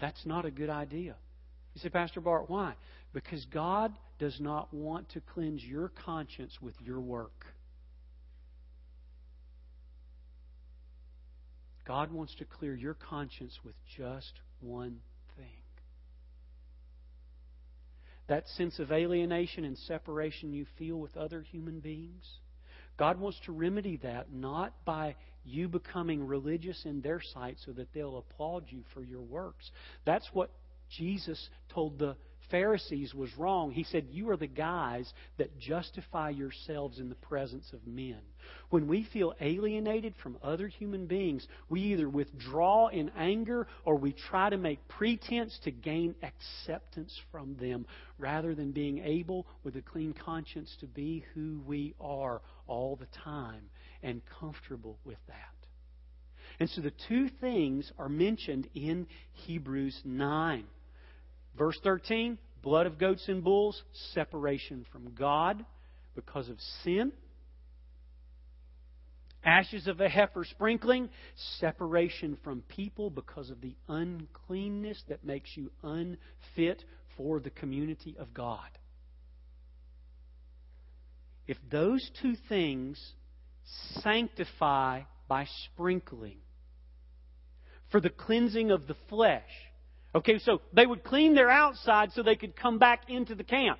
That's 0.00 0.24
not 0.24 0.44
a 0.44 0.50
good 0.50 0.70
idea. 0.70 1.16
You 1.74 1.80
say, 1.80 1.88
Pastor 1.88 2.20
Bart, 2.20 2.48
why? 2.48 2.74
Because 3.12 3.44
God 3.46 3.92
does 4.18 4.38
not 4.40 4.72
want 4.72 5.08
to 5.10 5.20
cleanse 5.20 5.62
your 5.64 5.90
conscience 6.04 6.56
with 6.60 6.74
your 6.80 7.00
work. 7.00 7.46
God 11.86 12.12
wants 12.12 12.34
to 12.36 12.44
clear 12.44 12.74
your 12.74 12.94
conscience 12.94 13.58
with 13.64 13.74
just 13.96 14.32
one 14.60 15.00
thing. 15.36 15.46
That 18.30 18.46
sense 18.50 18.78
of 18.78 18.92
alienation 18.92 19.64
and 19.64 19.76
separation 19.76 20.52
you 20.52 20.64
feel 20.78 21.00
with 21.00 21.16
other 21.16 21.42
human 21.42 21.80
beings, 21.80 22.24
God 22.96 23.18
wants 23.18 23.40
to 23.46 23.52
remedy 23.52 23.96
that 24.04 24.32
not 24.32 24.72
by 24.84 25.16
you 25.44 25.66
becoming 25.66 26.24
religious 26.24 26.80
in 26.84 27.00
their 27.00 27.20
sight 27.20 27.56
so 27.66 27.72
that 27.72 27.92
they'll 27.92 28.18
applaud 28.18 28.66
you 28.68 28.84
for 28.94 29.02
your 29.02 29.20
works. 29.20 29.68
That's 30.04 30.28
what 30.32 30.52
Jesus 30.96 31.48
told 31.74 31.98
the 31.98 32.16
Pharisees 32.50 33.14
was 33.14 33.30
wrong. 33.36 33.70
He 33.70 33.84
said, 33.84 34.06
You 34.10 34.30
are 34.30 34.36
the 34.36 34.46
guys 34.46 35.12
that 35.38 35.58
justify 35.58 36.30
yourselves 36.30 36.98
in 36.98 37.08
the 37.08 37.14
presence 37.14 37.72
of 37.72 37.86
men. 37.86 38.20
When 38.70 38.88
we 38.88 39.06
feel 39.12 39.34
alienated 39.40 40.14
from 40.22 40.38
other 40.42 40.68
human 40.68 41.06
beings, 41.06 41.46
we 41.68 41.80
either 41.80 42.08
withdraw 42.08 42.88
in 42.88 43.10
anger 43.16 43.66
or 43.84 43.96
we 43.96 44.12
try 44.12 44.50
to 44.50 44.56
make 44.56 44.86
pretense 44.88 45.58
to 45.64 45.70
gain 45.70 46.14
acceptance 46.22 47.18
from 47.30 47.56
them 47.56 47.86
rather 48.18 48.54
than 48.54 48.72
being 48.72 48.98
able, 48.98 49.46
with 49.64 49.76
a 49.76 49.82
clean 49.82 50.12
conscience, 50.12 50.74
to 50.80 50.86
be 50.86 51.24
who 51.34 51.60
we 51.66 51.94
are 52.00 52.42
all 52.66 52.96
the 52.96 53.08
time 53.24 53.70
and 54.02 54.22
comfortable 54.40 54.98
with 55.04 55.18
that. 55.28 55.36
And 56.58 56.68
so 56.70 56.80
the 56.82 56.92
two 57.08 57.28
things 57.40 57.90
are 57.98 58.08
mentioned 58.08 58.68
in 58.74 59.06
Hebrews 59.32 60.00
9. 60.04 60.64
Verse 61.56 61.78
13 61.82 62.38
blood 62.62 62.86
of 62.86 62.98
goats 62.98 63.24
and 63.28 63.42
bulls, 63.42 63.82
separation 64.12 64.84
from 64.92 65.14
God 65.14 65.64
because 66.14 66.48
of 66.48 66.58
sin. 66.84 67.12
Ashes 69.42 69.86
of 69.86 70.00
a 70.00 70.08
heifer 70.08 70.44
sprinkling, 70.44 71.08
separation 71.58 72.36
from 72.44 72.62
people 72.68 73.08
because 73.08 73.48
of 73.48 73.62
the 73.62 73.74
uncleanness 73.88 75.02
that 75.08 75.24
makes 75.24 75.56
you 75.56 75.70
unfit 75.82 76.84
for 77.16 77.40
the 77.40 77.48
community 77.48 78.14
of 78.18 78.34
God. 78.34 78.68
If 81.46 81.56
those 81.70 82.08
two 82.20 82.34
things 82.50 83.00
sanctify 84.02 85.02
by 85.26 85.46
sprinkling 85.72 86.36
for 87.90 88.00
the 88.00 88.10
cleansing 88.10 88.70
of 88.70 88.86
the 88.86 88.96
flesh, 89.08 89.42
Okay, 90.14 90.38
so 90.38 90.60
they 90.72 90.86
would 90.86 91.04
clean 91.04 91.34
their 91.34 91.50
outside 91.50 92.12
so 92.12 92.22
they 92.22 92.36
could 92.36 92.56
come 92.56 92.78
back 92.78 93.08
into 93.08 93.34
the 93.34 93.44
camp. 93.44 93.78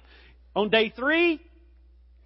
On 0.54 0.70
day 0.70 0.92
three, 0.94 1.40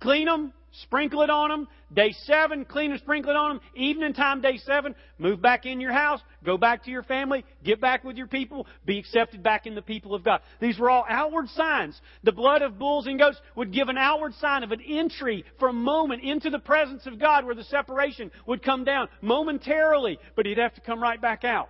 clean 0.00 0.26
them, 0.26 0.52
sprinkle 0.82 1.22
it 1.22 1.30
on 1.30 1.48
them. 1.48 1.68
Day 1.94 2.12
seven, 2.24 2.64
clean 2.64 2.90
and 2.90 3.00
sprinkle 3.00 3.30
it 3.30 3.36
on 3.36 3.56
them. 3.56 3.60
Evening 3.74 4.12
time, 4.12 4.42
day 4.42 4.58
seven, 4.58 4.94
move 5.18 5.40
back 5.40 5.64
in 5.64 5.80
your 5.80 5.92
house, 5.92 6.20
go 6.44 6.58
back 6.58 6.84
to 6.84 6.90
your 6.90 7.02
family, 7.02 7.44
get 7.62 7.80
back 7.80 8.04
with 8.04 8.16
your 8.16 8.26
people, 8.26 8.66
be 8.84 8.98
accepted 8.98 9.42
back 9.42 9.66
in 9.66 9.74
the 9.74 9.82
people 9.82 10.14
of 10.14 10.22
God. 10.22 10.40
These 10.60 10.78
were 10.78 10.90
all 10.90 11.06
outward 11.08 11.48
signs. 11.50 11.98
The 12.24 12.32
blood 12.32 12.62
of 12.62 12.78
bulls 12.78 13.06
and 13.06 13.18
goats 13.18 13.40
would 13.56 13.72
give 13.72 13.88
an 13.88 13.96
outward 13.96 14.34
sign 14.34 14.64
of 14.64 14.72
an 14.72 14.80
entry 14.82 15.44
for 15.58 15.68
a 15.68 15.72
moment 15.72 16.22
into 16.22 16.50
the 16.50 16.58
presence 16.58 17.06
of 17.06 17.18
God 17.18 17.46
where 17.46 17.54
the 17.54 17.64
separation 17.64 18.30
would 18.46 18.62
come 18.62 18.84
down 18.84 19.08
momentarily, 19.22 20.18
but 20.36 20.44
he'd 20.44 20.58
have 20.58 20.74
to 20.74 20.80
come 20.80 21.02
right 21.02 21.20
back 21.20 21.44
out. 21.44 21.68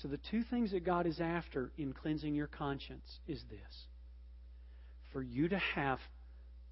So, 0.00 0.08
the 0.08 0.18
two 0.30 0.42
things 0.42 0.72
that 0.72 0.84
God 0.84 1.06
is 1.06 1.20
after 1.20 1.70
in 1.76 1.92
cleansing 1.92 2.34
your 2.34 2.46
conscience 2.46 3.20
is 3.28 3.42
this 3.50 3.86
for 5.12 5.22
you 5.22 5.48
to 5.48 5.58
have 5.58 5.98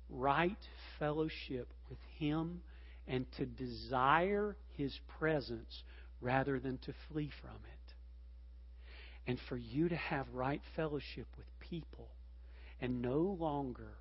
right 0.08 0.56
fellowship 0.98 1.68
with 1.90 1.98
Him 2.18 2.62
and 3.06 3.26
to 3.36 3.44
desire 3.44 4.56
His 4.76 4.98
presence 5.18 5.82
rather 6.20 6.58
than 6.58 6.78
to 6.78 6.94
flee 7.08 7.30
from 7.42 7.50
it. 7.50 7.94
And 9.26 9.38
for 9.48 9.56
you 9.56 9.88
to 9.88 9.96
have 9.96 10.26
right 10.32 10.62
fellowship 10.74 11.26
with 11.36 11.46
people 11.60 12.08
and 12.80 13.02
no 13.02 13.36
longer 13.38 13.98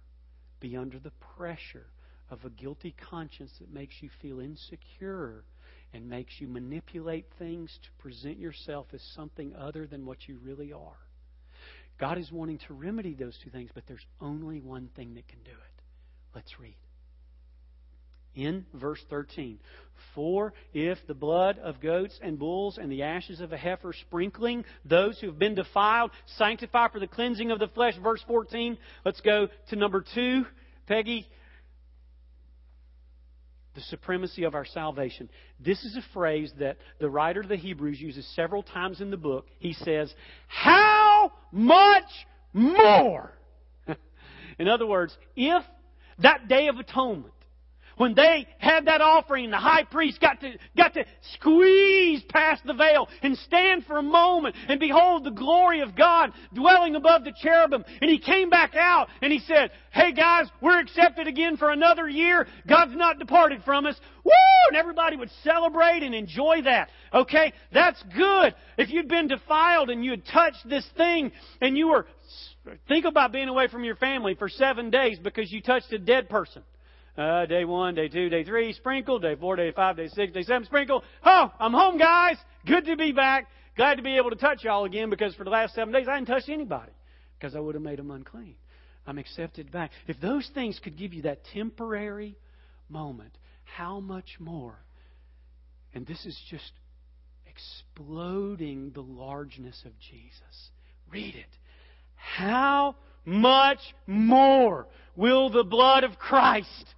be 0.59 0.77
under 0.77 0.97
the 0.97 1.11
pressure 1.37 1.87
of 2.29 2.45
a 2.45 2.49
guilty 2.49 2.95
conscience 3.09 3.51
that 3.59 3.73
makes 3.73 3.95
you 4.01 4.09
feel 4.21 4.39
insecure 4.39 5.43
and 5.93 6.09
makes 6.09 6.33
you 6.39 6.47
manipulate 6.47 7.25
things 7.37 7.77
to 7.83 8.03
present 8.03 8.37
yourself 8.37 8.87
as 8.93 9.01
something 9.15 9.55
other 9.55 9.87
than 9.87 10.05
what 10.05 10.27
you 10.27 10.37
really 10.43 10.71
are. 10.71 10.97
God 11.99 12.17
is 12.17 12.31
wanting 12.31 12.59
to 12.67 12.73
remedy 12.73 13.13
those 13.13 13.37
two 13.43 13.49
things, 13.49 13.69
but 13.73 13.83
there's 13.87 14.05
only 14.21 14.61
one 14.61 14.89
thing 14.95 15.15
that 15.15 15.27
can 15.27 15.39
do 15.43 15.51
it. 15.51 15.83
Let's 16.33 16.59
read. 16.59 16.77
In 18.35 18.65
verse 18.73 19.03
13, 19.09 19.59
for 20.15 20.53
if 20.73 20.99
the 21.07 21.13
blood 21.13 21.57
of 21.57 21.81
goats 21.81 22.17
and 22.21 22.39
bulls 22.39 22.77
and 22.77 22.91
the 22.91 23.03
ashes 23.03 23.41
of 23.41 23.51
a 23.51 23.57
heifer 23.57 23.91
sprinkling 23.91 24.63
those 24.85 25.19
who 25.19 25.27
have 25.27 25.39
been 25.39 25.55
defiled 25.55 26.11
sanctify 26.37 26.87
for 26.89 26.99
the 26.99 27.07
cleansing 27.07 27.51
of 27.51 27.59
the 27.59 27.67
flesh. 27.69 27.95
Verse 28.01 28.23
14, 28.27 28.77
let's 29.03 29.19
go 29.21 29.47
to 29.69 29.75
number 29.75 30.05
two. 30.13 30.45
Peggy, 30.87 31.27
the 33.79 33.85
supremacy 33.85 34.43
of 34.43 34.55
our 34.55 34.65
salvation. 34.65 35.29
This 35.59 35.83
is 35.85 35.95
a 35.95 36.13
phrase 36.13 36.51
that 36.59 36.77
the 36.99 37.09
writer 37.09 37.39
of 37.39 37.47
the 37.47 37.55
Hebrews 37.55 37.99
uses 37.99 38.27
several 38.35 38.61
times 38.61 38.99
in 38.99 39.09
the 39.09 39.17
book. 39.17 39.47
He 39.59 39.73
says, 39.73 40.13
How 40.47 41.31
much 41.51 42.09
more? 42.51 43.31
in 44.59 44.67
other 44.67 44.85
words, 44.85 45.17
if 45.35 45.63
that 46.19 46.49
day 46.49 46.67
of 46.67 46.77
atonement 46.77 47.33
when 47.99 48.15
they 48.15 48.47
had 48.59 48.85
that 48.85 49.01
offering, 49.01 49.51
the 49.51 49.57
high 49.57 49.83
priest 49.83 50.21
got 50.21 50.39
to, 50.39 50.53
got 50.77 50.93
to 50.93 51.03
squeeze 51.33 52.23
past 52.29 52.63
the 52.65 52.73
veil 52.73 53.09
and 53.21 53.37
stand 53.39 53.85
for 53.85 53.97
a 53.97 54.01
moment 54.01 54.55
and 54.69 54.79
behold 54.79 55.25
the 55.25 55.31
glory 55.31 55.81
of 55.81 55.97
God 55.97 56.31
dwelling 56.53 56.95
above 56.95 57.25
the 57.25 57.33
cherubim. 57.41 57.83
And 58.01 58.09
he 58.09 58.17
came 58.17 58.49
back 58.49 58.73
out 58.73 59.09
and 59.21 59.33
he 59.33 59.39
said, 59.39 59.71
Hey 59.91 60.13
guys, 60.13 60.47
we're 60.61 60.79
accepted 60.79 61.27
again 61.27 61.57
for 61.57 61.71
another 61.71 62.07
year. 62.07 62.47
God's 62.69 62.95
not 62.95 63.19
departed 63.19 63.63
from 63.65 63.85
us. 63.85 63.99
Woo! 64.23 64.31
And 64.69 64.77
everybody 64.77 65.17
would 65.17 65.31
celebrate 65.43 66.01
and 66.01 66.15
enjoy 66.15 66.61
that. 66.63 66.89
Okay? 67.13 67.51
That's 67.73 68.01
good. 68.15 68.55
If 68.77 68.91
you'd 68.91 69.09
been 69.09 69.27
defiled 69.27 69.89
and 69.89 70.05
you 70.05 70.11
had 70.11 70.25
touched 70.25 70.69
this 70.69 70.87
thing 70.95 71.33
and 71.59 71.77
you 71.77 71.89
were, 71.89 72.07
think 72.87 73.03
about 73.03 73.33
being 73.33 73.49
away 73.49 73.67
from 73.67 73.83
your 73.83 73.97
family 73.97 74.35
for 74.35 74.47
seven 74.47 74.89
days 74.89 75.19
because 75.19 75.51
you 75.51 75.61
touched 75.61 75.91
a 75.91 75.99
dead 75.99 76.29
person. 76.29 76.63
Uh, 77.17 77.45
day 77.45 77.65
one, 77.65 77.95
day 77.95 78.07
two, 78.07 78.29
day 78.29 78.43
three, 78.43 78.73
sprinkle. 78.73 79.19
Day 79.19 79.35
four, 79.35 79.55
day 79.55 79.71
five, 79.71 79.97
day 79.97 80.07
six, 80.07 80.33
day 80.33 80.43
seven, 80.43 80.65
sprinkle. 80.65 81.03
Oh, 81.23 81.51
I'm 81.59 81.73
home, 81.73 81.97
guys. 81.97 82.37
Good 82.65 82.85
to 82.85 82.95
be 82.95 83.11
back. 83.11 83.47
Glad 83.75 83.95
to 83.95 84.01
be 84.03 84.17
able 84.17 84.29
to 84.29 84.35
touch 84.35 84.63
y'all 84.63 84.85
again 84.85 85.09
because 85.09 85.33
for 85.35 85.43
the 85.43 85.49
last 85.49 85.73
seven 85.73 85.93
days 85.93 86.07
I 86.07 86.13
hadn't 86.13 86.27
touched 86.27 86.49
anybody 86.49 86.91
because 87.37 87.55
I 87.55 87.59
would 87.59 87.75
have 87.75 87.83
made 87.83 87.99
them 87.99 88.11
unclean. 88.11 88.55
I'm 89.07 89.17
accepted 89.17 89.71
back. 89.71 89.91
If 90.07 90.19
those 90.19 90.49
things 90.53 90.79
could 90.83 90.97
give 90.97 91.13
you 91.13 91.23
that 91.23 91.39
temporary 91.53 92.35
moment, 92.89 93.37
how 93.63 93.99
much 93.99 94.37
more? 94.39 94.77
And 95.93 96.05
this 96.05 96.25
is 96.25 96.39
just 96.49 96.71
exploding 97.47 98.91
the 98.93 99.01
largeness 99.01 99.81
of 99.85 99.91
Jesus. 99.99 100.69
Read 101.11 101.35
it. 101.35 101.57
How 102.15 102.95
much 103.25 103.79
more 104.05 104.87
will 105.15 105.49
the 105.49 105.63
blood 105.63 106.03
of 106.03 106.19
Christ 106.19 106.93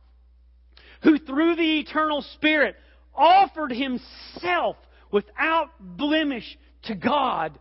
who 1.03 1.17
through 1.17 1.55
the 1.55 1.79
eternal 1.79 2.21
Spirit 2.35 2.75
offered 3.15 3.71
himself 3.71 4.77
without 5.11 5.69
blemish 5.79 6.57
to 6.83 6.95
God, 6.95 7.59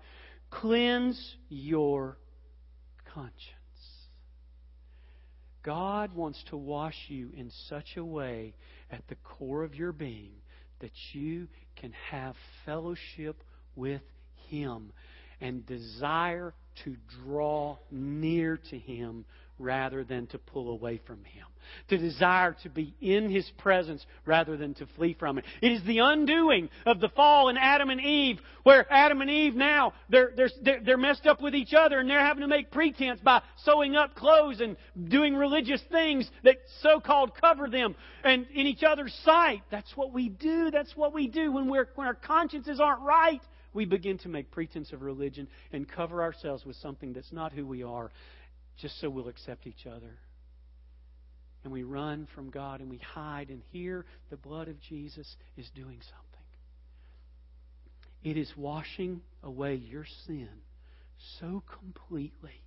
cleanse 0.50 1.36
your 1.48 2.18
conscience. 3.12 3.36
God 5.62 6.14
wants 6.14 6.42
to 6.48 6.56
wash 6.56 6.96
you 7.08 7.30
in 7.36 7.50
such 7.68 7.96
a 7.96 8.04
way 8.04 8.54
at 8.90 9.06
the 9.08 9.16
core 9.16 9.62
of 9.62 9.74
your 9.74 9.92
being 9.92 10.32
that 10.80 10.92
you 11.12 11.48
can 11.76 11.92
have 12.10 12.34
fellowship 12.64 13.42
with 13.76 14.00
Him 14.48 14.92
and 15.40 15.66
desire 15.66 16.54
to 16.84 16.96
draw 17.22 17.76
near 17.90 18.58
to 18.70 18.78
Him 18.78 19.24
rather 19.60 20.04
than 20.04 20.26
to 20.28 20.38
pull 20.38 20.70
away 20.70 21.00
from 21.06 21.24
Him. 21.24 21.44
To 21.88 21.98
desire 21.98 22.56
to 22.62 22.68
be 22.68 22.94
in 23.00 23.30
His 23.30 23.48
presence 23.58 24.04
rather 24.26 24.56
than 24.56 24.74
to 24.74 24.86
flee 24.96 25.14
from 25.18 25.38
it. 25.38 25.44
It 25.60 25.72
is 25.72 25.84
the 25.84 25.98
undoing 25.98 26.68
of 26.86 27.00
the 27.00 27.10
fall 27.10 27.48
in 27.48 27.56
Adam 27.56 27.90
and 27.90 28.00
Eve, 28.00 28.40
where 28.64 28.90
Adam 28.92 29.20
and 29.20 29.30
Eve 29.30 29.54
now, 29.54 29.92
they're, 30.08 30.32
they're, 30.36 30.80
they're 30.84 30.96
messed 30.96 31.26
up 31.26 31.40
with 31.40 31.54
each 31.54 31.74
other 31.74 32.00
and 32.00 32.08
they're 32.08 32.18
having 32.18 32.42
to 32.42 32.48
make 32.48 32.70
pretense 32.70 33.20
by 33.20 33.42
sewing 33.64 33.94
up 33.94 34.14
clothes 34.14 34.60
and 34.60 34.76
doing 35.08 35.34
religious 35.34 35.82
things 35.92 36.28
that 36.42 36.56
so-called 36.82 37.32
cover 37.40 37.68
them 37.68 37.94
and 38.24 38.46
in 38.52 38.66
each 38.66 38.82
other's 38.82 39.14
sight. 39.24 39.62
That's 39.70 39.96
what 39.96 40.12
we 40.12 40.28
do. 40.28 40.70
That's 40.70 40.96
what 40.96 41.12
we 41.12 41.28
do 41.28 41.52
when, 41.52 41.68
we're, 41.68 41.88
when 41.94 42.06
our 42.06 42.14
consciences 42.14 42.80
aren't 42.80 43.02
right 43.02 43.40
we 43.72 43.84
begin 43.84 44.18
to 44.18 44.28
make 44.28 44.50
pretense 44.50 44.92
of 44.92 45.02
religion 45.02 45.48
and 45.72 45.88
cover 45.88 46.22
ourselves 46.22 46.64
with 46.64 46.76
something 46.76 47.12
that's 47.12 47.32
not 47.32 47.52
who 47.52 47.66
we 47.66 47.82
are 47.82 48.10
just 48.80 49.00
so 49.00 49.10
we'll 49.10 49.28
accept 49.28 49.66
each 49.66 49.86
other. 49.86 50.18
And 51.62 51.72
we 51.72 51.82
run 51.82 52.26
from 52.34 52.50
God 52.50 52.80
and 52.80 52.90
we 52.90 52.98
hide, 52.98 53.50
and 53.50 53.62
here 53.70 54.06
the 54.30 54.36
blood 54.36 54.68
of 54.68 54.80
Jesus 54.80 55.36
is 55.56 55.68
doing 55.74 56.00
something. 56.00 56.30
It 58.22 58.36
is 58.36 58.50
washing 58.56 59.20
away 59.42 59.74
your 59.74 60.06
sin 60.26 60.48
so 61.38 61.62
completely 61.80 62.62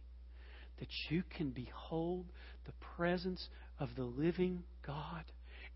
that 0.79 0.87
you 1.09 1.23
can 1.35 1.51
behold 1.51 2.25
the 2.65 2.73
presence 2.95 3.47
of 3.79 3.89
the 3.95 4.03
living 4.03 4.63
God 4.85 5.23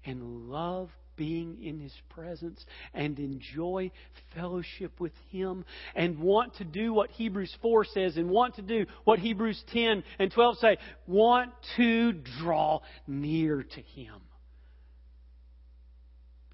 and 0.05 0.49
love 0.49 0.89
being 1.17 1.61
in 1.61 1.79
His 1.79 1.93
presence 2.09 2.63
and 2.93 3.19
enjoy 3.19 3.91
fellowship 4.33 4.99
with 4.99 5.13
Him 5.31 5.65
and 5.95 6.19
want 6.19 6.55
to 6.55 6.63
do 6.63 6.93
what 6.93 7.09
Hebrews 7.11 7.53
4 7.61 7.85
says 7.85 8.15
and 8.15 8.29
want 8.29 8.55
to 8.55 8.61
do 8.61 8.85
what 9.03 9.19
Hebrews 9.19 9.61
10 9.73 10.03
and 10.19 10.31
12 10.31 10.57
say. 10.59 10.77
Want 11.05 11.51
to 11.75 12.13
draw 12.13 12.79
near 13.07 13.63
to 13.63 13.81
Him. 13.81 14.21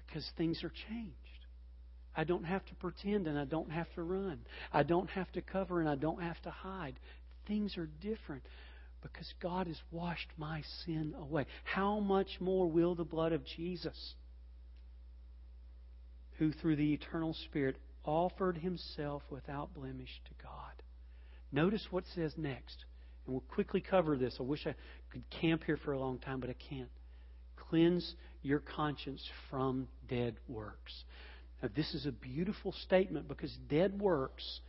Because 0.06 0.28
things 0.36 0.62
are 0.64 0.72
changed. 0.88 1.14
I 2.16 2.24
don't 2.24 2.44
have 2.44 2.64
to 2.66 2.74
pretend 2.76 3.26
and 3.26 3.38
I 3.38 3.44
don't 3.44 3.70
have 3.70 3.92
to 3.94 4.02
run. 4.02 4.38
I 4.72 4.82
don't 4.84 5.10
have 5.10 5.30
to 5.32 5.42
cover 5.42 5.80
and 5.80 5.88
I 5.88 5.96
don't 5.96 6.22
have 6.22 6.40
to 6.42 6.50
hide. 6.50 6.94
Things 7.46 7.76
are 7.76 7.88
different 8.00 8.42
because 9.02 9.32
God 9.42 9.66
has 9.66 9.76
washed 9.90 10.30
my 10.38 10.62
sin 10.84 11.14
away. 11.18 11.46
How 11.64 12.00
much 12.00 12.28
more 12.40 12.66
will 12.66 12.94
the 12.94 13.04
blood 13.04 13.32
of 13.32 13.44
Jesus? 13.44 14.14
Who 16.38 16.52
through 16.52 16.76
the 16.76 16.92
eternal 16.92 17.34
Spirit 17.46 17.76
offered 18.04 18.58
himself 18.58 19.22
without 19.30 19.74
blemish 19.74 20.20
to 20.26 20.42
God. 20.42 20.82
Notice 21.52 21.86
what 21.90 22.04
says 22.14 22.34
next. 22.36 22.84
And 23.26 23.34
we'll 23.34 23.44
quickly 23.48 23.80
cover 23.80 24.16
this. 24.16 24.36
I 24.38 24.42
wish 24.42 24.66
I 24.66 24.74
could 25.10 25.22
camp 25.40 25.62
here 25.64 25.78
for 25.78 25.92
a 25.92 25.98
long 25.98 26.18
time, 26.18 26.40
but 26.40 26.50
I 26.50 26.56
can't. 26.68 26.90
Cleanse 27.56 28.14
your 28.42 28.58
conscience 28.58 29.22
from 29.50 29.88
dead 30.08 30.36
works. 30.48 30.92
Now, 31.62 31.70
this 31.74 31.94
is 31.94 32.04
a 32.06 32.12
beautiful 32.12 32.72
statement 32.84 33.28
because 33.28 33.56
dead 33.70 33.98
works 34.00 34.60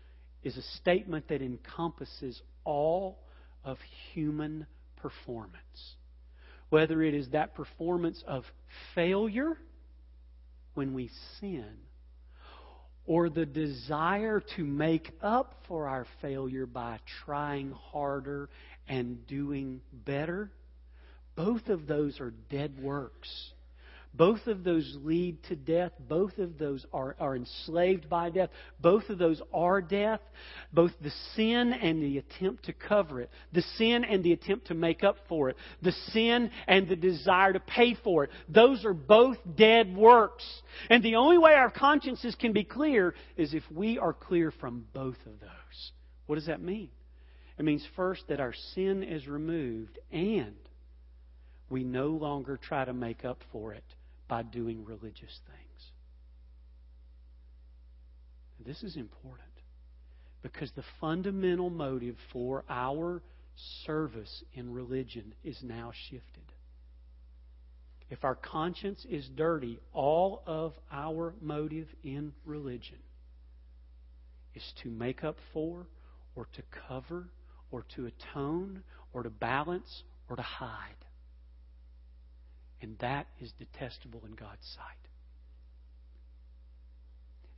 is 0.43 0.55
a 0.55 0.61
statement 0.77 1.27
that 1.27 1.41
encompasses 1.41 2.41
all 2.63 3.19
of 3.63 3.77
human 4.13 4.65
performance. 4.95 5.95
Whether 6.69 7.01
it 7.03 7.13
is 7.13 7.29
that 7.29 7.55
performance 7.55 8.23
of 8.25 8.43
failure 8.93 9.57
when 10.75 10.93
we 10.93 11.09
sin, 11.39 11.77
or 13.05 13.29
the 13.29 13.45
desire 13.45 14.41
to 14.55 14.63
make 14.63 15.11
up 15.21 15.55
for 15.67 15.87
our 15.87 16.05
failure 16.21 16.65
by 16.65 16.99
trying 17.25 17.71
harder 17.71 18.49
and 18.87 19.25
doing 19.27 19.81
better, 19.91 20.51
both 21.35 21.67
of 21.67 21.87
those 21.87 22.19
are 22.19 22.33
dead 22.49 22.81
works. 22.81 23.51
Both 24.17 24.47
of 24.47 24.63
those 24.63 24.97
lead 25.03 25.43
to 25.43 25.55
death. 25.55 25.91
Both 25.99 26.37
of 26.37 26.57
those 26.57 26.85
are, 26.93 27.15
are 27.19 27.35
enslaved 27.35 28.09
by 28.09 28.29
death. 28.29 28.49
Both 28.79 29.09
of 29.09 29.17
those 29.17 29.41
are 29.53 29.81
death. 29.81 30.21
Both 30.71 30.91
the 31.01 31.11
sin 31.35 31.73
and 31.73 32.01
the 32.01 32.19
attempt 32.19 32.65
to 32.65 32.73
cover 32.73 33.21
it. 33.21 33.29
The 33.51 33.63
sin 33.77 34.05
and 34.05 34.23
the 34.23 34.31
attempt 34.31 34.67
to 34.67 34.73
make 34.73 35.03
up 35.03 35.17
for 35.27 35.49
it. 35.49 35.57
The 35.81 35.91
sin 36.13 36.49
and 36.67 36.87
the 36.87 36.95
desire 36.95 37.53
to 37.53 37.59
pay 37.59 37.95
for 38.03 38.23
it. 38.23 38.29
Those 38.47 38.85
are 38.85 38.93
both 38.93 39.37
dead 39.55 39.93
works. 39.95 40.45
And 40.89 41.03
the 41.03 41.15
only 41.15 41.37
way 41.37 41.53
our 41.53 41.71
consciences 41.71 42.35
can 42.35 42.53
be 42.53 42.63
clear 42.63 43.15
is 43.35 43.53
if 43.53 43.63
we 43.69 43.99
are 43.99 44.13
clear 44.13 44.51
from 44.51 44.85
both 44.93 45.17
of 45.25 45.39
those. 45.41 45.91
What 46.27 46.35
does 46.35 46.47
that 46.47 46.61
mean? 46.61 46.89
It 47.59 47.65
means 47.65 47.85
first 47.95 48.23
that 48.29 48.39
our 48.39 48.53
sin 48.73 49.03
is 49.03 49.27
removed 49.27 49.99
and 50.11 50.55
we 51.69 51.83
no 51.83 52.07
longer 52.07 52.57
try 52.57 52.85
to 52.85 52.93
make 52.93 53.25
up 53.25 53.39
for 53.51 53.73
it 53.73 53.83
by 54.27 54.43
doing 54.43 54.83
religious 54.85 55.39
things. 55.47 55.91
This 58.65 58.81
is 58.83 58.95
important 58.95 59.47
because 60.41 60.71
the 60.75 60.83
fundamental 60.99 61.69
motive 61.69 62.15
for 62.33 62.63
our 62.69 63.21
service 63.85 64.43
in 64.53 64.73
religion 64.73 65.33
is 65.43 65.57
now 65.61 65.91
shifted. 66.09 66.43
If 68.09 68.23
our 68.23 68.35
conscience 68.35 69.05
is 69.09 69.27
dirty, 69.35 69.79
all 69.93 70.43
of 70.45 70.73
our 70.91 71.33
motive 71.41 71.87
in 72.03 72.33
religion 72.45 72.97
is 74.53 74.63
to 74.83 74.89
make 74.89 75.23
up 75.23 75.37
for, 75.53 75.87
or 76.35 76.47
to 76.53 76.61
cover, 76.87 77.25
or 77.71 77.83
to 77.95 78.05
atone, 78.05 78.83
or 79.13 79.23
to 79.23 79.29
balance, 79.29 80.03
or 80.29 80.35
to 80.35 80.41
hide. 80.41 80.95
And 82.81 82.97
that 82.99 83.27
is 83.39 83.51
detestable 83.57 84.21
in 84.25 84.35
God's 84.35 84.65
sight. 84.75 85.09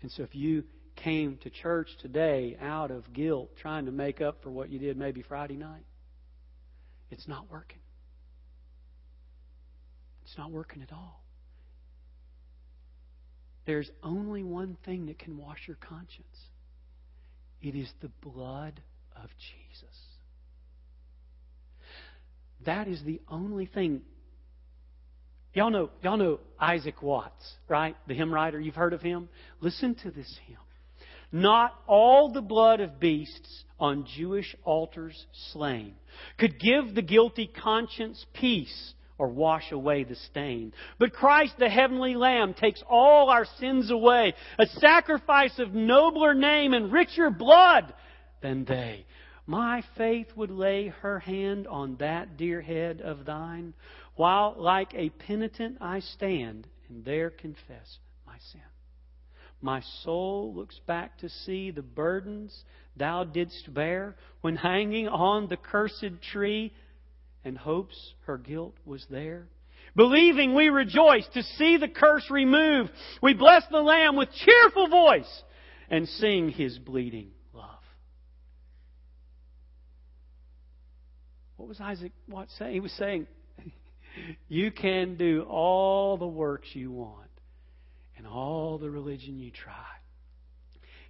And 0.01 0.11
so 0.11 0.23
if 0.23 0.35
you 0.35 0.63
came 0.95 1.37
to 1.37 1.49
church 1.49 1.89
today 2.01 2.57
out 2.61 2.91
of 2.91 3.11
guilt, 3.13 3.49
trying 3.61 3.85
to 3.85 3.91
make 3.91 4.21
up 4.21 4.41
for 4.43 4.49
what 4.49 4.69
you 4.69 4.79
did 4.79 4.97
maybe 4.97 5.21
Friday 5.21 5.55
night, 5.55 5.85
it's 7.09 7.27
not 7.27 7.49
working. 7.51 7.79
It's 10.23 10.37
not 10.37 10.51
working 10.51 10.81
at 10.81 10.91
all. 10.91 11.23
There's 13.65 13.89
only 14.03 14.43
one 14.43 14.77
thing 14.85 15.07
that 15.07 15.19
can 15.19 15.37
wash 15.37 15.59
your 15.67 15.77
conscience 15.77 16.25
it 17.61 17.75
is 17.75 17.91
the 18.01 18.11
blood 18.21 18.81
of 19.15 19.29
Jesus. 19.39 19.95
That 22.65 22.87
is 22.87 23.03
the 23.03 23.21
only 23.27 23.65
thing 23.65 24.01
Y'all 25.57 25.71
know, 25.71 25.89
y'all 26.03 26.17
know 26.17 26.39
Isaac 26.59 27.01
Watts, 27.01 27.55
right? 27.67 27.95
The 28.07 28.13
hymn 28.13 28.31
writer. 28.31 28.59
You've 28.59 28.75
heard 28.75 28.93
of 28.93 29.01
him? 29.01 29.27
Listen 29.59 29.95
to 30.03 30.11
this 30.11 30.37
hymn. 30.45 30.57
Not 31.31 31.73
all 31.87 32.31
the 32.31 32.43
blood 32.43 32.79
of 32.79 32.99
beasts 32.99 33.63
on 33.79 34.05
Jewish 34.05 34.55
altars 34.63 35.25
slain 35.51 35.95
could 36.37 36.59
give 36.59 36.93
the 36.93 37.01
guilty 37.01 37.47
conscience 37.47 38.23
peace 38.35 38.93
or 39.17 39.29
wash 39.29 39.71
away 39.71 40.03
the 40.03 40.13
stain. 40.29 40.73
But 40.99 41.13
Christ, 41.13 41.55
the 41.57 41.69
heavenly 41.69 42.13
Lamb, 42.13 42.53
takes 42.53 42.83
all 42.87 43.31
our 43.31 43.47
sins 43.59 43.89
away, 43.89 44.35
a 44.59 44.67
sacrifice 44.67 45.57
of 45.57 45.73
nobler 45.73 46.35
name 46.35 46.75
and 46.75 46.93
richer 46.93 47.31
blood 47.31 47.95
than 48.43 48.63
they. 48.63 49.07
My 49.49 49.81
faith 49.95 50.27
would 50.35 50.51
lay 50.51 50.89
her 51.01 51.19
hand 51.19 51.67
on 51.67 51.95
that 51.95 52.35
dear 52.35 52.61
head 52.61 52.99
of 52.99 53.25
thine, 53.25 53.73
while 54.17 54.55
like 54.57 54.93
a 54.93 55.09
penitent 55.09 55.77
I 55.79 56.01
stand 56.01 56.67
and 56.89 57.05
there 57.05 57.29
confess 57.29 57.99
my 58.25 58.37
sin. 58.51 58.61
My 59.61 59.81
soul 60.03 60.53
looks 60.55 60.79
back 60.85 61.19
to 61.19 61.29
see 61.29 61.71
the 61.71 61.81
burdens 61.81 62.63
thou 62.95 63.23
didst 63.23 63.73
bear 63.73 64.15
when 64.41 64.55
hanging 64.57 65.07
on 65.07 65.47
the 65.47 65.57
cursed 65.57 66.21
tree 66.31 66.73
and 67.45 67.57
hopes 67.57 68.13
her 68.25 68.37
guilt 68.37 68.75
was 68.85 69.05
there. 69.09 69.47
Believing 69.95 70.53
we 70.53 70.69
rejoice 70.69 71.25
to 71.33 71.41
see 71.41 71.77
the 71.77 71.87
curse 71.87 72.29
removed. 72.29 72.91
We 73.21 73.33
bless 73.33 73.63
the 73.71 73.79
Lamb 73.79 74.15
with 74.15 74.29
cheerful 74.31 74.89
voice 74.89 75.43
and 75.89 76.07
sing 76.07 76.49
his 76.49 76.77
bleeding 76.77 77.31
love. 77.53 77.79
What 81.55 81.67
was 81.67 81.79
Isaac 81.79 82.11
Watts 82.27 82.55
saying? 82.59 82.73
He 82.73 82.79
was 82.79 82.91
saying, 82.93 83.25
you 84.47 84.71
can 84.71 85.15
do 85.15 85.43
all 85.43 86.17
the 86.17 86.27
works 86.27 86.67
you 86.73 86.91
want 86.91 87.29
and 88.17 88.25
all 88.27 88.77
the 88.77 88.89
religion 88.89 89.39
you 89.39 89.51
try. 89.51 89.73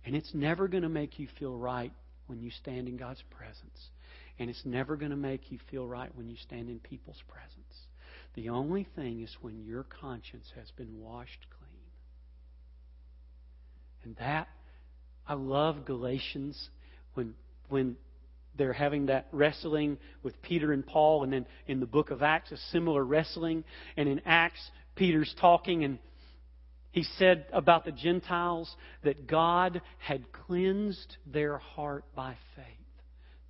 And 0.05 0.15
it's 0.15 0.33
never 0.33 0.67
going 0.67 0.83
to 0.83 0.89
make 0.89 1.19
you 1.19 1.27
feel 1.39 1.55
right 1.55 1.91
when 2.27 2.41
you 2.41 2.51
stand 2.51 2.87
in 2.87 2.97
God's 2.97 3.23
presence. 3.29 3.89
And 4.39 4.49
it's 4.49 4.65
never 4.65 4.95
going 4.95 5.11
to 5.11 5.17
make 5.17 5.51
you 5.51 5.59
feel 5.69 5.87
right 5.87 6.09
when 6.15 6.29
you 6.29 6.37
stand 6.37 6.69
in 6.69 6.79
people's 6.79 7.21
presence. 7.27 7.73
The 8.35 8.49
only 8.49 8.87
thing 8.95 9.21
is 9.21 9.35
when 9.41 9.65
your 9.65 9.83
conscience 9.83 10.45
has 10.55 10.69
been 10.71 10.99
washed 11.01 11.45
clean. 11.49 11.67
And 14.03 14.15
that, 14.17 14.47
I 15.27 15.33
love 15.33 15.85
Galatians 15.85 16.69
when, 17.15 17.33
when 17.67 17.97
they're 18.57 18.73
having 18.73 19.07
that 19.07 19.27
wrestling 19.31 19.97
with 20.23 20.41
Peter 20.41 20.71
and 20.71 20.85
Paul, 20.85 21.23
and 21.23 21.31
then 21.31 21.45
in 21.67 21.79
the 21.79 21.85
book 21.85 22.11
of 22.11 22.21
Acts, 22.21 22.51
a 22.51 22.57
similar 22.71 23.03
wrestling. 23.03 23.63
And 23.95 24.09
in 24.09 24.21
Acts, 24.25 24.59
Peter's 24.95 25.33
talking, 25.39 25.83
and 25.83 25.99
he 26.91 27.03
said 27.03 27.45
about 27.53 27.85
the 27.85 27.91
Gentiles 27.91 28.73
that 29.03 29.27
God 29.27 29.81
had 29.99 30.31
cleansed 30.31 31.17
their 31.25 31.57
heart 31.57 32.05
by 32.15 32.35
faith. 32.55 32.65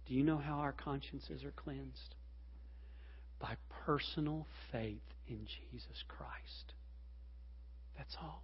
Do 0.08 0.14
you 0.14 0.24
know 0.24 0.38
how 0.38 0.56
our 0.56 0.74
consciences 0.74 1.44
are 1.44 1.52
cleansed? 1.52 2.16
By 3.40 3.56
personal 3.86 4.48
faith 4.72 5.02
in 5.28 5.46
Jesus 5.46 6.04
Christ. 6.08 6.74
That's 7.98 8.16
all. 8.22 8.44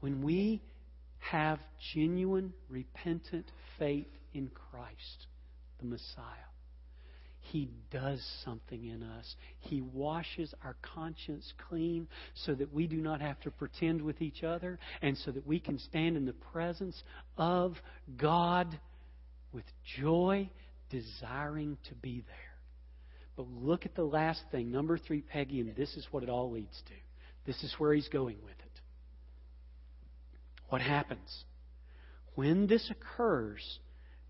When 0.00 0.22
we 0.22 0.62
have 1.18 1.58
genuine, 1.94 2.52
repentant 2.68 3.46
faith 3.78 4.08
in 4.34 4.50
Christ, 4.70 5.26
the 5.80 5.86
Messiah, 5.86 6.24
He 7.40 7.70
does 7.90 8.24
something 8.44 8.84
in 8.84 9.02
us. 9.02 9.34
He 9.60 9.80
washes 9.80 10.52
our 10.64 10.76
conscience 10.94 11.52
clean 11.68 12.08
so 12.34 12.54
that 12.54 12.72
we 12.72 12.86
do 12.86 12.96
not 12.96 13.20
have 13.20 13.40
to 13.40 13.50
pretend 13.50 14.02
with 14.02 14.20
each 14.20 14.42
other 14.42 14.78
and 15.02 15.16
so 15.18 15.30
that 15.30 15.46
we 15.46 15.58
can 15.60 15.78
stand 15.78 16.16
in 16.16 16.26
the 16.26 16.34
presence 16.52 17.02
of 17.36 17.74
God 18.16 18.78
with 19.52 19.64
joy, 19.98 20.50
desiring 20.90 21.78
to 21.88 21.94
be 21.94 22.22
there. 22.26 22.36
But 23.36 23.46
look 23.62 23.86
at 23.86 23.94
the 23.94 24.02
last 24.02 24.42
thing, 24.50 24.70
number 24.70 24.98
three, 24.98 25.22
Peggy, 25.22 25.60
and 25.60 25.74
this 25.76 25.96
is 25.96 26.06
what 26.10 26.22
it 26.22 26.28
all 26.28 26.50
leads 26.50 26.82
to. 26.86 26.94
This 27.46 27.62
is 27.62 27.72
where 27.78 27.94
he's 27.94 28.08
going 28.08 28.36
with 28.44 28.58
it. 28.58 28.67
What 30.68 30.80
happens? 30.80 31.44
When 32.34 32.66
this 32.66 32.90
occurs, 32.90 33.80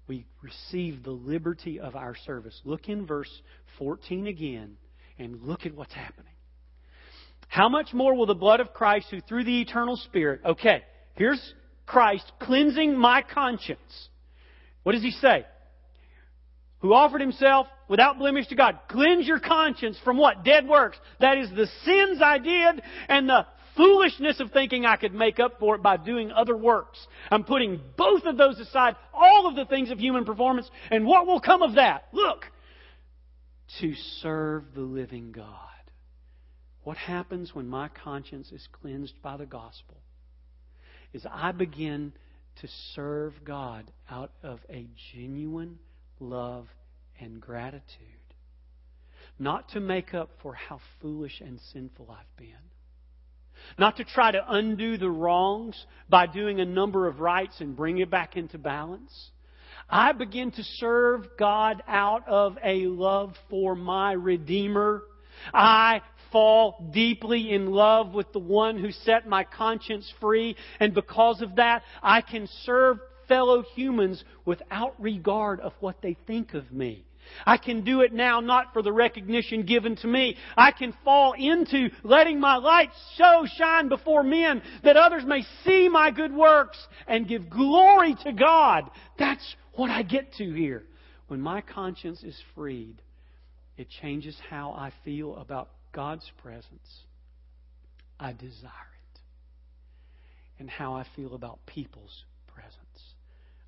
we 0.07 0.24
receive 0.43 1.03
the 1.03 1.11
liberty 1.11 1.80
of 1.80 1.97
our 1.97 2.14
service. 2.26 2.59
Look 2.64 2.89
in 2.89 3.07
verse 3.07 3.30
14 3.78 4.26
again 4.26 4.76
and 5.18 5.43
look 5.43 5.66
at 5.66 5.74
what's 5.74 5.93
happening. 5.93 6.32
How 7.49 7.68
much 7.68 7.93
more 7.93 8.14
will 8.14 8.26
the 8.26 8.34
blood 8.34 8.61
of 8.61 8.72
Christ, 8.72 9.07
who 9.11 9.20
through 9.20 9.45
the 9.45 9.61
eternal 9.61 9.97
Spirit, 9.97 10.41
okay, 10.45 10.82
here's 11.14 11.55
Christ 11.86 12.30
cleansing 12.41 12.97
my 12.97 13.22
conscience. 13.22 14.09
What 14.82 14.93
does 14.93 15.03
he 15.03 15.11
say? 15.11 15.47
Who 16.80 16.93
offered 16.93 17.20
himself 17.20 17.66
without 17.89 18.18
blemish 18.18 18.47
to 18.49 18.55
God. 18.55 18.78
Cleanse 18.89 19.26
your 19.26 19.41
conscience 19.41 19.99
from 20.05 20.18
what? 20.18 20.45
Dead 20.45 20.68
works. 20.68 20.99
That 21.20 21.39
is 21.39 21.51
the 21.51 21.66
sins 21.84 22.20
I 22.22 22.39
did 22.39 22.82
and 23.09 23.28
the 23.28 23.47
foolishness 23.79 24.41
of 24.41 24.51
thinking 24.51 24.85
I 24.85 24.97
could 24.97 25.14
make 25.14 25.41
up 25.41 25.59
for 25.59 25.76
it 25.76 25.83
by 25.83 25.97
doing 25.97 26.31
other 26.31 26.57
works. 26.57 26.99
I'm 27.31 27.45
putting 27.45 27.81
both 27.97 28.24
of 28.24 28.37
those 28.37 28.59
aside, 28.59 28.97
all 29.14 29.47
of 29.49 29.57
the 29.57 29.64
things 29.64 29.91
of 29.91 29.99
human 29.99 30.26
performance, 30.26 30.68
and 30.91 31.07
what 31.07 31.26
will 31.26 31.41
come 31.41 31.62
of 31.62 31.76
that? 31.76 32.09
Look, 32.12 32.45
to 33.81 33.95
serve 34.20 34.64
the 34.74 34.83
living 34.83 35.33
God. 35.33 35.55
What 36.83 36.97
happens 36.97 37.55
when 37.55 37.68
my 37.68 37.89
conscience 37.89 38.51
is 38.51 38.66
cleansed 38.72 39.22
by 39.22 39.37
the 39.37 39.47
gospel 39.47 39.97
is 41.12 41.24
I 41.31 41.53
begin 41.53 42.12
to 42.61 42.68
serve 42.95 43.35
God 43.45 43.91
out 44.11 44.33
of 44.43 44.61
a 44.68 44.87
genuine 45.12 45.79
love 46.18 46.66
and 47.20 47.41
gratitude. 47.41 47.85
Not 49.39 49.68
to 49.70 49.81
make 49.81 50.14
up 50.14 50.31
for 50.43 50.55
how 50.55 50.81
foolish 51.01 51.41
and 51.41 51.61
sinful 51.72 52.11
I've 52.11 52.37
been 52.37 52.57
not 53.78 53.96
to 53.96 54.04
try 54.04 54.30
to 54.30 54.44
undo 54.48 54.96
the 54.96 55.10
wrongs 55.10 55.86
by 56.08 56.26
doing 56.26 56.60
a 56.60 56.64
number 56.64 57.06
of 57.06 57.20
rights 57.20 57.60
and 57.60 57.76
bring 57.76 57.98
it 57.98 58.10
back 58.10 58.36
into 58.36 58.58
balance. 58.58 59.30
I 59.90 60.12
begin 60.12 60.50
to 60.52 60.62
serve 60.62 61.26
God 61.38 61.82
out 61.88 62.28
of 62.28 62.58
a 62.62 62.86
love 62.86 63.34
for 63.48 63.74
my 63.74 64.12
Redeemer. 64.12 65.02
I 65.52 66.02
fall 66.30 66.90
deeply 66.92 67.52
in 67.52 67.70
love 67.70 68.12
with 68.12 68.32
the 68.32 68.38
one 68.38 68.78
who 68.78 68.90
set 68.90 69.26
my 69.26 69.44
conscience 69.44 70.12
free, 70.20 70.56
and 70.78 70.92
because 70.92 71.40
of 71.40 71.56
that, 71.56 71.82
I 72.02 72.20
can 72.20 72.48
serve 72.64 72.98
fellow 73.28 73.62
humans 73.74 74.24
without 74.44 75.00
regard 75.00 75.60
of 75.60 75.72
what 75.80 76.02
they 76.02 76.16
think 76.26 76.54
of 76.54 76.70
me. 76.72 77.04
I 77.47 77.57
can 77.57 77.85
do 77.85 78.01
it 78.01 78.12
now 78.12 78.41
not 78.41 78.72
for 78.72 78.83
the 78.83 78.93
recognition 78.93 79.62
given 79.62 79.97
to 79.97 80.07
me. 80.07 80.37
I 80.57 80.72
can 80.72 80.95
fall 81.05 81.35
into 81.35 81.91
letting 82.03 82.41
my 82.41 82.57
light 82.57 82.91
so 83.16 83.47
shine 83.57 83.89
before 83.89 84.22
men 84.22 84.62
that 84.85 84.97
others 84.97 85.24
may 85.26 85.43
see 85.64 85.89
my 85.89 86.11
good 86.11 86.33
works 86.33 86.79
and 87.07 87.29
give 87.29 87.51
glory 87.51 88.16
to 88.24 88.33
God. 88.33 88.91
That's 89.18 89.57
what 89.74 89.91
I 89.91 90.03
get 90.03 90.33
to 90.35 90.53
here. 90.53 90.85
When 91.29 91.41
my 91.41 91.61
conscience 91.61 92.22
is 92.22 92.41
freed, 92.55 92.97
it 93.76 93.89
changes 94.03 94.37
how 94.51 94.72
I 94.72 94.93
feel 95.05 95.37
about 95.37 95.70
God's 95.93 96.31
presence. 96.43 97.05
I 98.18 98.33
desire 98.33 98.72
it. 98.72 99.20
And 100.59 100.68
how 100.68 100.95
I 100.95 101.07
feel 101.14 101.35
about 101.35 101.64
people's 101.66 102.24
presence. 102.53 102.74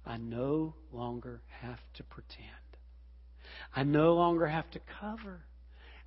I 0.05 0.17
no 0.17 0.75
longer 0.93 1.41
have 1.61 1.79
to 1.95 2.03
pretend. 2.03 2.49
I 3.75 3.83
no 3.85 4.15
longer 4.15 4.47
have 4.47 4.71
to 4.73 4.81
cover. 5.01 5.41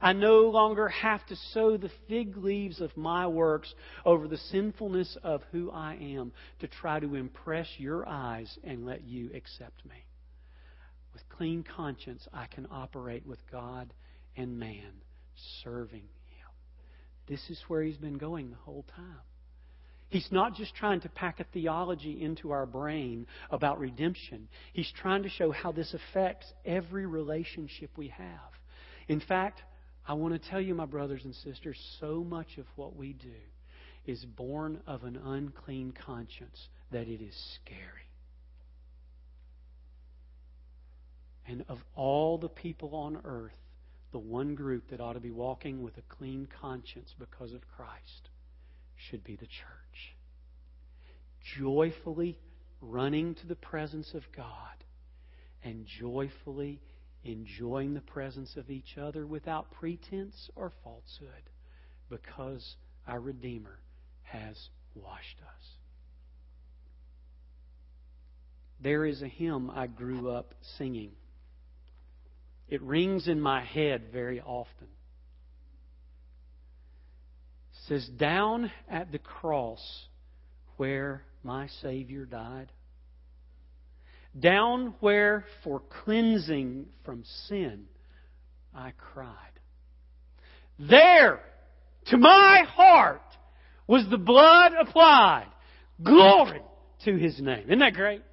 I 0.02 0.12
no 0.12 0.42
longer 0.50 0.90
have 0.90 1.26
to 1.28 1.36
sow 1.54 1.78
the 1.78 1.92
fig 2.10 2.36
leaves 2.36 2.82
of 2.82 2.96
my 2.98 3.26
works 3.26 3.74
over 4.04 4.28
the 4.28 4.38
sinfulness 4.38 5.18
of 5.24 5.42
who 5.52 5.72
I 5.72 5.96
am 5.96 6.34
to 6.60 6.68
try 6.68 7.00
to 7.00 7.16
impress 7.16 7.68
your 7.78 8.08
eyes 8.08 8.58
and 8.66 8.86
let 8.86 9.06
you 9.06 9.32
accept 9.34 9.86
me. 9.86 9.96
With 11.14 11.22
clean 11.30 11.64
conscience, 11.64 12.28
I 12.34 12.48
can 12.48 12.68
operate 12.70 13.26
with 13.26 13.40
God 13.50 13.94
and 14.36 14.60
man, 14.60 14.92
serving 15.64 16.02
Him. 16.02 16.50
This 17.28 17.50
is 17.50 17.64
where 17.70 17.82
He's 17.82 17.98
been 17.98 18.18
going 18.18 18.50
the 18.50 18.58
whole 18.58 18.86
time. 18.96 19.22
He's 20.14 20.28
not 20.30 20.54
just 20.54 20.76
trying 20.76 21.02
to 21.02 21.10
pack 21.10 21.40
a 21.40 21.44
theology 21.44 22.22
into 22.22 22.52
our 22.52 22.68
brain 22.68 23.26
about 23.50 23.80
redemption. 23.80 24.48
He's 24.72 24.92
trying 25.02 25.24
to 25.24 25.30
show 25.30 25.52
how 25.52 25.72
this 25.72 25.92
affects 25.92 26.46
every 26.64 27.08
relationship 27.08 27.90
we 27.98 28.10
have. 28.10 28.52
In 29.08 29.20
fact, 29.22 29.64
I 30.08 30.14
want 30.14 30.40
to 30.40 30.50
tell 30.52 30.62
you, 30.62 30.76
my 30.76 30.86
brothers 30.86 31.22
and 31.26 31.34
sisters, 31.34 31.80
so 32.00 32.24
much 32.24 32.60
of 32.60 32.68
what 32.76 32.96
we 32.96 33.14
do 33.14 33.34
is 34.06 34.24
born 34.24 34.82
of 34.86 35.04
an 35.04 35.18
unclean 35.18 35.96
conscience 36.06 36.68
that 36.92 37.08
it 37.08 37.20
is 37.20 37.34
scary. 37.64 37.80
And 41.48 41.66
of 41.68 41.80
all 41.96 42.38
the 42.38 42.50
people 42.50 42.94
on 42.94 43.20
earth, 43.26 43.58
the 44.12 44.20
one 44.20 44.54
group 44.54 44.92
that 44.92 45.02
ought 45.02 45.14
to 45.14 45.20
be 45.20 45.32
walking 45.32 45.82
with 45.82 45.98
a 45.98 46.04
clean 46.08 46.48
conscience 46.62 47.16
because 47.18 47.52
of 47.52 47.62
Christ 47.76 48.30
should 49.10 49.24
be 49.24 49.36
the 49.36 49.48
church 49.48 49.83
joyfully 51.58 52.40
running 52.82 53.36
to 53.36 53.48
the 53.48 53.56
presence 53.56 54.14
of 54.14 54.24
God 54.36 54.48
and 55.64 55.86
joyfully 56.00 56.82
enjoying 57.24 57.94
the 57.94 58.02
presence 58.02 58.56
of 58.58 58.70
each 58.70 58.98
other 58.98 59.26
without 59.26 59.72
pretense 59.72 60.50
or 60.56 60.72
falsehood 60.84 61.30
because 62.10 62.76
our 63.08 63.20
Redeemer 63.20 63.80
has 64.24 64.58
washed 64.96 65.40
us. 65.42 65.64
There 68.82 69.06
is 69.06 69.22
a 69.22 69.28
hymn 69.28 69.72
I 69.72 69.88
grew 69.88 70.30
up 70.30 70.54
singing. 70.78 71.12
It 72.68 72.82
rings 72.82 73.28
in 73.28 73.40
my 73.40 73.64
head 73.64 74.10
very 74.12 74.42
often. 74.42 74.88
It 77.72 77.88
says, 77.88 78.08
Down 78.18 78.72
at 78.90 79.12
the 79.12 79.20
cross 79.20 79.80
where 80.78 81.24
my 81.44 81.68
Savior 81.82 82.26
died. 82.26 82.72
Down 84.40 84.96
where 85.00 85.46
for 85.64 85.82
cleansing 86.04 86.88
from 87.06 87.24
sin 87.48 87.86
I 88.74 88.92
cried. 88.98 89.28
There, 90.80 91.40
to 92.08 92.18
my 92.18 92.64
heart, 92.68 93.22
was 93.86 94.06
the 94.10 94.18
blood 94.18 94.72
applied. 94.80 95.48
Glory 96.02 96.62
to 97.06 97.16
His 97.16 97.40
name. 97.40 97.66
Isn't 97.68 97.80
that 97.80 97.94
great? 97.94 98.24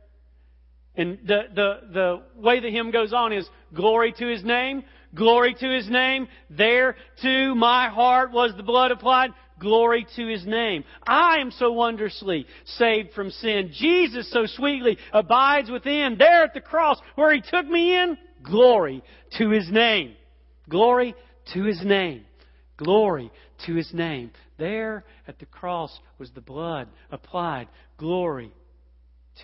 And 0.96 1.18
the, 1.26 1.42
the, 1.54 1.80
the 1.92 2.22
way 2.36 2.60
the 2.60 2.70
hymn 2.70 2.90
goes 2.90 3.12
on 3.12 3.32
is 3.32 3.48
glory 3.74 4.12
to 4.18 4.26
His 4.26 4.42
name, 4.42 4.82
glory 5.14 5.54
to 5.54 5.70
His 5.70 5.88
name. 5.88 6.28
There 6.48 6.96
to 7.22 7.54
my 7.54 7.88
heart 7.88 8.32
was 8.32 8.52
the 8.56 8.62
blood 8.62 8.90
applied. 8.90 9.30
Glory 9.60 10.06
to 10.16 10.26
His 10.26 10.44
name. 10.46 10.84
I 11.06 11.38
am 11.38 11.50
so 11.52 11.70
wondrously 11.70 12.46
saved 12.64 13.12
from 13.12 13.30
sin. 13.30 13.70
Jesus 13.72 14.30
so 14.32 14.46
sweetly 14.46 14.98
abides 15.12 15.70
within. 15.70 16.16
There 16.18 16.42
at 16.42 16.54
the 16.54 16.60
cross 16.60 16.98
where 17.14 17.32
He 17.32 17.42
took 17.42 17.66
me 17.66 17.94
in. 17.94 18.16
Glory 18.42 19.04
to 19.38 19.50
His 19.50 19.70
name. 19.70 20.16
Glory 20.68 21.14
to 21.52 21.62
His 21.62 21.84
name. 21.84 22.24
Glory 22.78 23.30
to 23.66 23.74
His 23.74 23.92
name. 23.92 24.30
There 24.58 25.04
at 25.28 25.38
the 25.38 25.46
cross 25.46 25.96
was 26.18 26.30
the 26.30 26.40
blood 26.40 26.88
applied. 27.10 27.68
Glory 27.98 28.52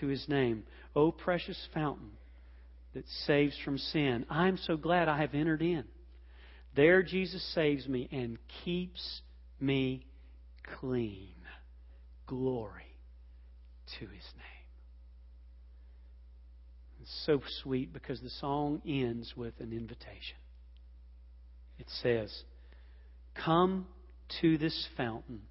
to 0.01 0.07
His 0.07 0.27
name. 0.29 0.65
O 0.95 1.13
precious 1.13 1.69
fountain 1.75 2.13
that 2.95 3.07
saves 3.27 3.57
from 3.63 3.77
sin. 3.77 4.25
I'm 4.31 4.57
so 4.57 4.79
glad 4.79 5.09
I 5.09 5.19
have 5.21 5.35
entered 5.35 5.61
in. 5.61 5.85
There 6.75 7.03
Jesus 7.03 7.43
saves 7.55 7.87
me 7.87 8.09
and 8.11 8.39
keeps 8.65 9.21
me 9.61 10.07
clean. 10.81 11.35
Glory 12.27 12.83
to 13.99 14.07
his 14.07 14.25
name. 14.35 14.67
It's 17.01 17.23
so 17.25 17.41
sweet 17.63 17.93
because 17.93 18.21
the 18.21 18.31
song 18.31 18.83
ends 18.87 19.35
with 19.37 19.55
an 19.61 19.73
invitation. 19.73 20.39
It 21.79 21.87
says, 22.03 22.43
Come 23.45 23.87
to 24.41 24.59
this 24.59 24.89
fountain 24.97 25.43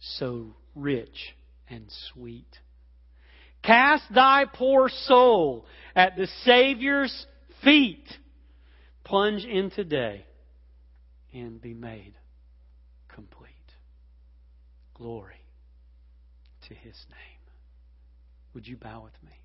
so 0.00 0.54
rich 0.74 1.34
and 1.68 1.86
sweet. 2.12 2.58
Cast 3.62 4.04
thy 4.14 4.44
poor 4.52 4.90
soul 4.90 5.66
at 5.96 6.16
the 6.16 6.28
Savior's 6.44 7.26
feet. 7.62 8.06
Plunge 9.04 9.44
in 9.44 9.70
today 9.70 10.26
and 11.32 11.60
be 11.60 11.72
made. 11.72 12.14
Glory 14.94 15.44
to 16.62 16.74
his 16.74 17.06
name. 17.10 17.40
Would 18.54 18.66
you 18.68 18.76
bow 18.76 19.02
with 19.02 19.20
me? 19.22 19.43